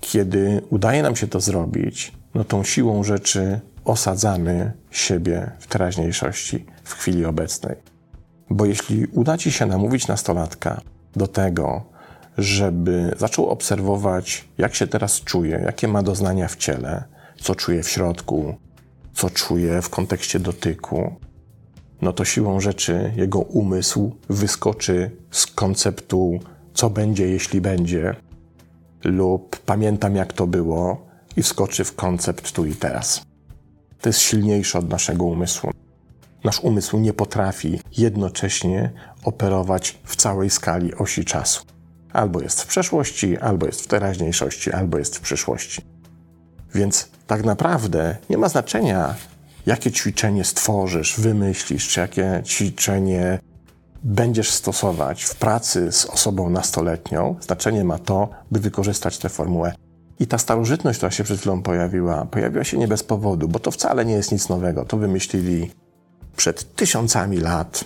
kiedy 0.00 0.62
udaje 0.70 1.02
nam 1.02 1.16
się 1.16 1.26
to 1.26 1.40
zrobić, 1.40 2.12
no 2.34 2.44
tą 2.44 2.64
siłą 2.64 3.04
rzeczy 3.04 3.60
osadzamy 3.84 4.72
siebie 4.90 5.50
w 5.58 5.66
teraźniejszości, 5.66 6.66
w 6.84 6.94
chwili 6.94 7.24
obecnej. 7.24 7.76
Bo 8.50 8.64
jeśli 8.64 9.06
uda 9.06 9.38
ci 9.38 9.52
się 9.52 9.66
namówić 9.66 10.08
nastolatka 10.08 10.80
do 11.16 11.26
tego, 11.26 11.84
żeby 12.38 13.14
zaczął 13.18 13.46
obserwować, 13.46 14.48
jak 14.58 14.74
się 14.74 14.86
teraz 14.86 15.20
czuje, 15.20 15.62
jakie 15.64 15.88
ma 15.88 16.02
doznania 16.02 16.48
w 16.48 16.56
ciele, 16.56 17.04
co 17.40 17.54
czuje 17.54 17.82
w 17.82 17.88
środku, 17.88 18.54
co 19.14 19.30
czuje 19.30 19.82
w 19.82 19.88
kontekście 19.88 20.40
dotyku, 20.40 21.14
no 22.02 22.12
to 22.12 22.24
siłą 22.24 22.60
rzeczy 22.60 23.12
jego 23.16 23.38
umysł 23.38 24.16
wyskoczy 24.28 25.10
z 25.30 25.46
konceptu, 25.46 26.40
co 26.74 26.90
będzie, 26.90 27.28
jeśli 27.28 27.60
będzie, 27.60 28.16
lub 29.04 29.58
pamiętam, 29.58 30.16
jak 30.16 30.32
to 30.32 30.46
było, 30.46 31.08
i 31.36 31.42
wskoczy 31.42 31.84
w 31.84 31.94
koncept 31.94 32.52
tu 32.52 32.66
i 32.66 32.74
teraz. 32.74 33.22
To 34.00 34.08
jest 34.08 34.18
silniejsze 34.18 34.78
od 34.78 34.88
naszego 34.88 35.24
umysłu. 35.24 35.70
Nasz 36.44 36.60
umysł 36.60 36.98
nie 36.98 37.12
potrafi 37.12 37.80
jednocześnie 37.96 38.90
operować 39.24 39.98
w 40.04 40.16
całej 40.16 40.50
skali 40.50 40.94
osi 40.94 41.24
czasu. 41.24 41.64
Albo 42.12 42.40
jest 42.40 42.62
w 42.62 42.66
przeszłości, 42.66 43.38
albo 43.38 43.66
jest 43.66 43.82
w 43.82 43.86
teraźniejszości, 43.86 44.72
albo 44.72 44.98
jest 44.98 45.16
w 45.16 45.20
przyszłości. 45.20 45.82
Więc 46.74 47.08
tak 47.26 47.44
naprawdę 47.44 48.16
nie 48.30 48.38
ma 48.38 48.48
znaczenia, 48.48 49.14
jakie 49.66 49.92
ćwiczenie 49.92 50.44
stworzysz, 50.44 51.20
wymyślisz, 51.20 51.88
czy 51.88 52.00
jakie 52.00 52.42
ćwiczenie 52.46 53.38
będziesz 54.02 54.50
stosować 54.50 55.24
w 55.24 55.34
pracy 55.34 55.92
z 55.92 56.06
osobą 56.06 56.50
nastoletnią. 56.50 57.36
Znaczenie 57.40 57.84
ma 57.84 57.98
to, 57.98 58.28
by 58.50 58.60
wykorzystać 58.60 59.18
tę 59.18 59.28
formułę. 59.28 59.72
I 60.20 60.26
ta 60.26 60.38
starożytność, 60.38 60.98
która 60.98 61.10
się 61.10 61.24
przed 61.24 61.38
chwilą 61.40 61.62
pojawiła, 61.62 62.24
pojawiła 62.24 62.64
się 62.64 62.78
nie 62.78 62.88
bez 62.88 63.02
powodu, 63.02 63.48
bo 63.48 63.58
to 63.58 63.70
wcale 63.70 64.04
nie 64.04 64.14
jest 64.14 64.32
nic 64.32 64.48
nowego. 64.48 64.84
To 64.84 64.96
wymyślili 64.96 65.70
przed 66.36 66.74
tysiącami 66.74 67.36
lat 67.36 67.84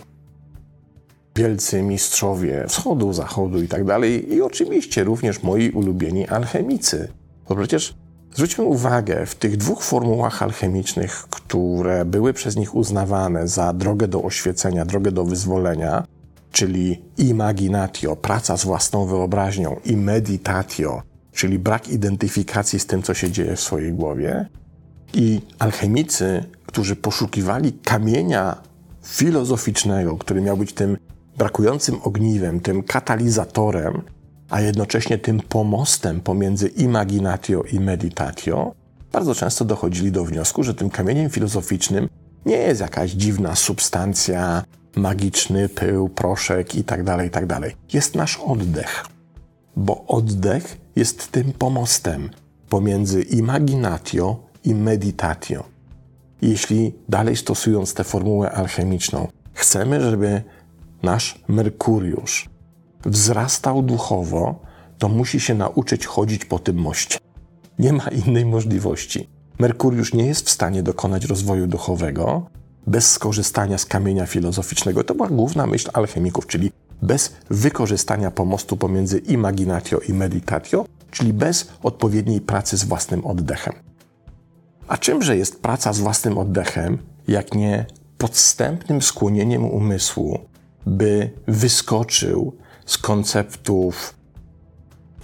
wielcy 1.37 1.83
mistrzowie 1.83 2.64
wschodu, 2.68 3.12
zachodu 3.12 3.62
i 3.62 3.68
tak 3.68 3.85
dalej, 3.85 4.35
i 4.35 4.42
oczywiście 4.42 5.05
również 5.05 5.42
moi 5.42 5.71
ulubieni 5.71 6.29
alchemicy. 6.29 7.09
Bo 7.49 7.57
przecież 7.57 7.95
zwróćmy 8.35 8.64
uwagę, 8.64 9.27
w 9.27 9.35
tych 9.35 9.57
dwóch 9.57 9.83
formułach 9.83 10.42
alchemicznych, 10.42 11.27
które 11.31 12.05
były 12.05 12.33
przez 12.33 12.57
nich 12.57 12.75
uznawane 12.75 13.49
za 13.49 13.73
drogę 13.73 14.09
do 14.09 14.23
oświecenia, 14.23 14.85
drogę 14.85 15.12
do 15.12 15.25
wyzwolenia, 15.25 16.07
czyli 16.53 17.03
imaginatio, 17.18 18.16
praca 18.16 18.57
z 18.57 18.64
własną 18.64 19.07
wyobraźnią, 19.07 19.77
i 19.85 19.97
meditatio, 19.97 21.03
czyli 21.33 21.59
brak 21.59 21.88
identyfikacji 21.88 22.79
z 22.79 22.87
tym, 22.87 23.03
co 23.03 23.14
się 23.14 23.31
dzieje 23.31 23.57
w 23.57 23.61
swojej 23.61 23.92
głowie, 23.92 24.47
i 25.14 25.40
alchemicy, 25.59 26.45
którzy 26.66 26.97
poszukiwali 26.97 27.73
kamienia 27.73 28.57
filozoficznego, 29.05 30.16
który 30.16 30.40
miał 30.40 30.57
być 30.57 30.73
tym 30.73 30.97
brakującym 31.38 31.97
ogniwem, 32.03 32.61
tym 32.61 32.83
katalizatorem, 32.83 34.03
a 34.52 34.60
jednocześnie 34.60 35.18
tym 35.18 35.40
pomostem 35.40 36.20
pomiędzy 36.20 36.68
imaginatio 36.68 37.62
i 37.72 37.80
meditatio, 37.80 38.74
bardzo 39.12 39.34
często 39.34 39.64
dochodzili 39.64 40.12
do 40.12 40.24
wniosku, 40.24 40.62
że 40.62 40.74
tym 40.74 40.90
kamieniem 40.90 41.30
filozoficznym 41.30 42.08
nie 42.46 42.56
jest 42.56 42.80
jakaś 42.80 43.10
dziwna 43.10 43.56
substancja, 43.56 44.64
magiczny 44.96 45.68
pył, 45.68 46.08
proszek 46.08 46.74
itd., 46.74 47.04
tak 47.04 47.24
itd. 47.24 47.60
Tak 47.60 47.94
jest 47.94 48.14
nasz 48.14 48.40
oddech, 48.46 49.04
bo 49.76 50.06
oddech 50.06 50.78
jest 50.96 51.32
tym 51.32 51.52
pomostem 51.52 52.30
pomiędzy 52.68 53.22
imaginatio 53.22 54.36
i 54.64 54.74
meditatio. 54.74 55.64
Jeśli 56.42 56.94
dalej 57.08 57.36
stosując 57.36 57.94
tę 57.94 58.04
formułę 58.04 58.50
alchemiczną, 58.50 59.28
chcemy, 59.52 60.00
żeby 60.00 60.42
nasz 61.02 61.40
Merkuriusz 61.48 62.51
wzrastał 63.04 63.82
duchowo, 63.82 64.60
to 64.98 65.08
musi 65.08 65.40
się 65.40 65.54
nauczyć 65.54 66.06
chodzić 66.06 66.44
po 66.44 66.58
tym 66.58 66.76
moście. 66.76 67.18
Nie 67.78 67.92
ma 67.92 68.08
innej 68.08 68.46
możliwości. 68.46 69.28
Merkuriusz 69.58 70.14
nie 70.14 70.26
jest 70.26 70.46
w 70.46 70.50
stanie 70.50 70.82
dokonać 70.82 71.24
rozwoju 71.24 71.66
duchowego 71.66 72.46
bez 72.86 73.10
skorzystania 73.10 73.78
z 73.78 73.86
kamienia 73.86 74.26
filozoficznego. 74.26 75.04
To 75.04 75.14
była 75.14 75.28
główna 75.28 75.66
myśl 75.66 75.90
alchemików, 75.92 76.46
czyli 76.46 76.72
bez 77.02 77.32
wykorzystania 77.50 78.30
pomostu 78.30 78.76
pomiędzy 78.76 79.18
imaginatio 79.18 79.98
i 79.98 80.12
meditatio, 80.12 80.84
czyli 81.10 81.32
bez 81.32 81.72
odpowiedniej 81.82 82.40
pracy 82.40 82.76
z 82.76 82.84
własnym 82.84 83.26
oddechem. 83.26 83.72
A 84.88 84.98
czymże 84.98 85.36
jest 85.36 85.62
praca 85.62 85.92
z 85.92 86.00
własnym 86.00 86.38
oddechem, 86.38 86.98
jak 87.28 87.54
nie 87.54 87.86
podstępnym 88.18 89.02
skłonieniem 89.02 89.64
umysłu, 89.64 90.38
by 90.86 91.30
wyskoczył 91.46 92.56
z 92.92 92.98
konceptów 92.98 94.14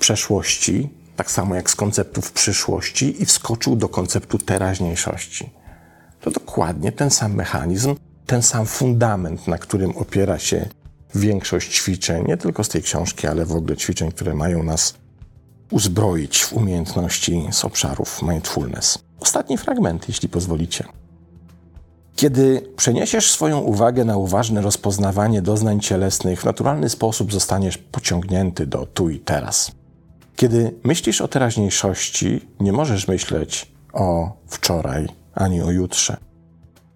przeszłości, 0.00 0.88
tak 1.16 1.30
samo 1.30 1.54
jak 1.54 1.70
z 1.70 1.76
konceptów 1.76 2.32
przyszłości, 2.32 3.22
i 3.22 3.26
wskoczył 3.26 3.76
do 3.76 3.88
konceptu 3.88 4.38
teraźniejszości. 4.38 5.50
To 6.20 6.30
dokładnie 6.30 6.92
ten 6.92 7.10
sam 7.10 7.34
mechanizm, 7.34 7.94
ten 8.26 8.42
sam 8.42 8.66
fundament, 8.66 9.48
na 9.48 9.58
którym 9.58 9.96
opiera 9.96 10.38
się 10.38 10.68
większość 11.14 11.76
ćwiczeń, 11.76 12.24
nie 12.28 12.36
tylko 12.36 12.64
z 12.64 12.68
tej 12.68 12.82
książki, 12.82 13.26
ale 13.26 13.44
w 13.44 13.52
ogóle 13.52 13.76
ćwiczeń, 13.76 14.12
które 14.12 14.34
mają 14.34 14.62
nas 14.62 14.94
uzbroić 15.70 16.44
w 16.44 16.52
umiejętności 16.52 17.48
z 17.50 17.64
obszarów 17.64 18.22
mindfulness. 18.22 18.98
Ostatni 19.20 19.58
fragment, 19.58 20.08
jeśli 20.08 20.28
pozwolicie. 20.28 20.84
Kiedy 22.18 22.72
przeniesiesz 22.76 23.30
swoją 23.30 23.58
uwagę 23.58 24.04
na 24.04 24.16
uważne 24.16 24.60
rozpoznawanie 24.60 25.42
doznań 25.42 25.80
cielesnych, 25.80 26.40
w 26.40 26.44
naturalny 26.44 26.88
sposób 26.88 27.32
zostaniesz 27.32 27.78
pociągnięty 27.78 28.66
do 28.66 28.86
tu 28.86 29.10
i 29.10 29.18
teraz. 29.18 29.72
Kiedy 30.36 30.74
myślisz 30.84 31.20
o 31.20 31.28
teraźniejszości, 31.28 32.48
nie 32.60 32.72
możesz 32.72 33.08
myśleć 33.08 33.72
o 33.92 34.32
wczoraj 34.46 35.08
ani 35.34 35.62
o 35.62 35.70
jutrze. 35.70 36.16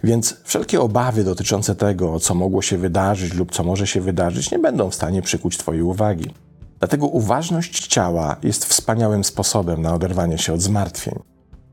Więc 0.04 0.36
wszelkie 0.44 0.80
obawy 0.80 1.24
dotyczące 1.24 1.74
tego, 1.74 2.20
co 2.20 2.34
mogło 2.34 2.62
się 2.62 2.78
wydarzyć 2.78 3.34
lub 3.34 3.52
co 3.52 3.64
może 3.64 3.86
się 3.86 4.00
wydarzyć, 4.00 4.50
nie 4.50 4.58
będą 4.58 4.90
w 4.90 4.94
stanie 4.94 5.22
przykuć 5.22 5.58
Twojej 5.58 5.82
uwagi. 5.82 6.30
Dlatego 6.78 7.06
uważność 7.06 7.86
ciała 7.86 8.36
jest 8.42 8.64
wspaniałym 8.64 9.24
sposobem 9.24 9.82
na 9.82 9.94
oderwanie 9.94 10.38
się 10.38 10.52
od 10.52 10.60
zmartwień. 10.60 11.31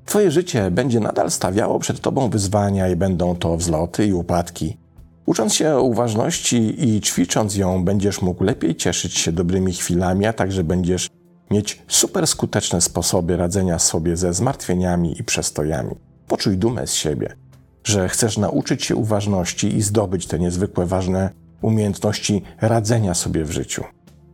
Twoje 0.10 0.32
życie 0.32 0.72
będzie 0.72 1.00
nadal 1.00 1.32
stawiało 1.32 1.80
przed 1.80 2.02
Tobą 2.02 2.30
wyzwania 2.30 2.88
i 2.88 2.96
będą 2.96 3.36
to 3.36 3.58
wzloty 3.58 4.06
i 4.06 4.14
upadki. 4.14 4.78
Ucząc 5.26 5.54
się 5.54 5.80
uważności 5.80 6.90
i 6.90 7.02
ćwicząc 7.02 7.56
ją, 7.56 7.86
będziesz 7.86 8.22
mógł 8.22 8.44
lepiej 8.44 8.76
cieszyć 8.76 9.18
się 9.18 9.32
dobrymi 9.32 9.74
chwilami, 9.74 10.26
a 10.26 10.34
także 10.34 10.64
będziesz 10.64 11.10
mieć 11.52 11.82
super 11.88 12.28
skuteczne 12.28 12.82
sposoby 12.82 13.38
radzenia 13.38 13.80
sobie 13.80 14.18
ze 14.18 14.34
zmartwieniami 14.34 15.20
i 15.20 15.24
przestojami. 15.24 15.96
Poczuj 16.28 16.58
dumę 16.58 16.88
z 16.88 16.94
siebie, 16.94 17.36
że 17.84 18.10
chcesz 18.10 18.38
nauczyć 18.38 18.86
się 18.86 18.96
uważności 18.96 19.76
i 19.76 19.82
zdobyć 19.82 20.28
te 20.28 20.40
niezwykle 20.40 20.86
ważne 20.86 21.30
umiejętności 21.62 22.44
radzenia 22.62 23.14
sobie 23.14 23.46
w 23.46 23.52
życiu. 23.52 23.84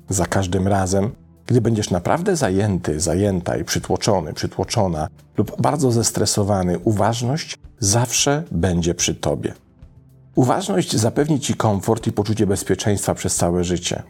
Za 0.09 0.25
każdym 0.25 0.67
razem, 0.67 1.11
gdy 1.45 1.61
będziesz 1.61 1.89
naprawdę 1.89 2.35
zajęty, 2.35 2.99
zajęta 2.99 3.57
i 3.57 3.63
przytłoczony, 3.63 4.33
przytłoczona 4.33 5.07
lub 5.37 5.61
bardzo 5.61 5.91
zestresowany, 5.91 6.79
uważność 6.79 7.57
zawsze 7.79 8.43
będzie 8.51 8.95
przy 8.95 9.15
tobie. 9.15 9.53
Uważność 10.35 10.95
zapewni 10.95 11.39
ci 11.39 11.53
komfort 11.53 12.07
i 12.07 12.11
poczucie 12.11 12.47
bezpieczeństwa 12.47 13.13
przez 13.15 13.35
całe 13.35 13.63
życie. 13.63 14.03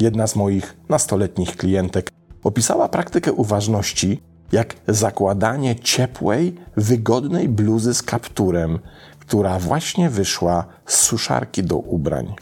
Jedna 0.00 0.26
z 0.26 0.36
moich 0.36 0.76
nastoletnich 0.88 1.56
klientek 1.56 2.10
opisała 2.44 2.88
praktykę 2.88 3.32
uważności 3.32 4.22
jak 4.52 4.76
zakładanie 4.88 5.76
ciepłej, 5.76 6.54
wygodnej 6.76 7.48
bluzy 7.48 7.94
z 7.94 8.02
kapturem, 8.02 8.78
która 9.18 9.58
właśnie 9.58 10.10
wyszła 10.10 10.64
z 10.86 10.94
suszarki 10.94 11.62
do 11.62 11.76
ubrań. 11.76 12.34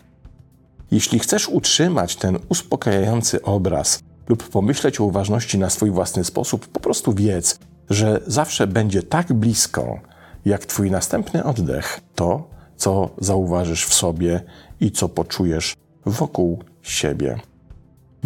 Jeśli 0.90 1.18
chcesz 1.18 1.48
utrzymać 1.48 2.16
ten 2.16 2.38
uspokajający 2.48 3.42
obraz 3.42 4.02
lub 4.28 4.48
pomyśleć 4.48 5.00
o 5.00 5.04
uważności 5.04 5.58
na 5.58 5.70
swój 5.70 5.90
własny 5.90 6.24
sposób, 6.24 6.68
po 6.68 6.80
prostu 6.80 7.12
wiedz, 7.12 7.58
że 7.90 8.20
zawsze 8.26 8.66
będzie 8.66 9.02
tak 9.02 9.32
blisko, 9.32 10.00
jak 10.44 10.66
Twój 10.66 10.90
następny 10.90 11.44
oddech, 11.44 12.00
to, 12.14 12.48
co 12.76 13.10
zauważysz 13.18 13.86
w 13.86 13.94
sobie 13.94 14.42
i 14.80 14.90
co 14.90 15.08
poczujesz 15.08 15.76
wokół 16.06 16.64
siebie. 16.82 17.40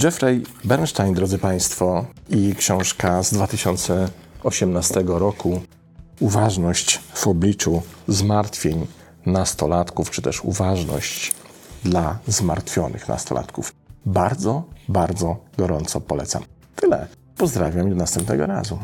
Jeffrey 0.03 0.43
Bernstein, 0.65 1.15
drodzy 1.15 1.39
Państwo, 1.39 2.07
i 2.29 2.55
książka 2.55 3.23
z 3.23 3.33
2018 3.33 5.03
roku 5.07 5.61
Uważność 6.21 7.01
w 7.15 7.27
obliczu 7.27 7.83
zmartwień 8.09 8.87
nastolatków, 9.27 10.11
czy 10.11 10.23
też 10.23 10.45
uważność 10.45 11.33
dla 11.85 12.19
zmartwionych 12.27 13.09
nastolatków. 13.09 13.73
Bardzo, 14.07 14.65
bardzo 14.89 15.37
gorąco 15.59 16.01
polecam. 16.01 16.43
Tyle. 16.77 17.07
Pozdrawiam 17.37 17.87
i 17.87 17.91
do 17.91 17.97
następnego 17.97 18.47
razu. 18.47 18.79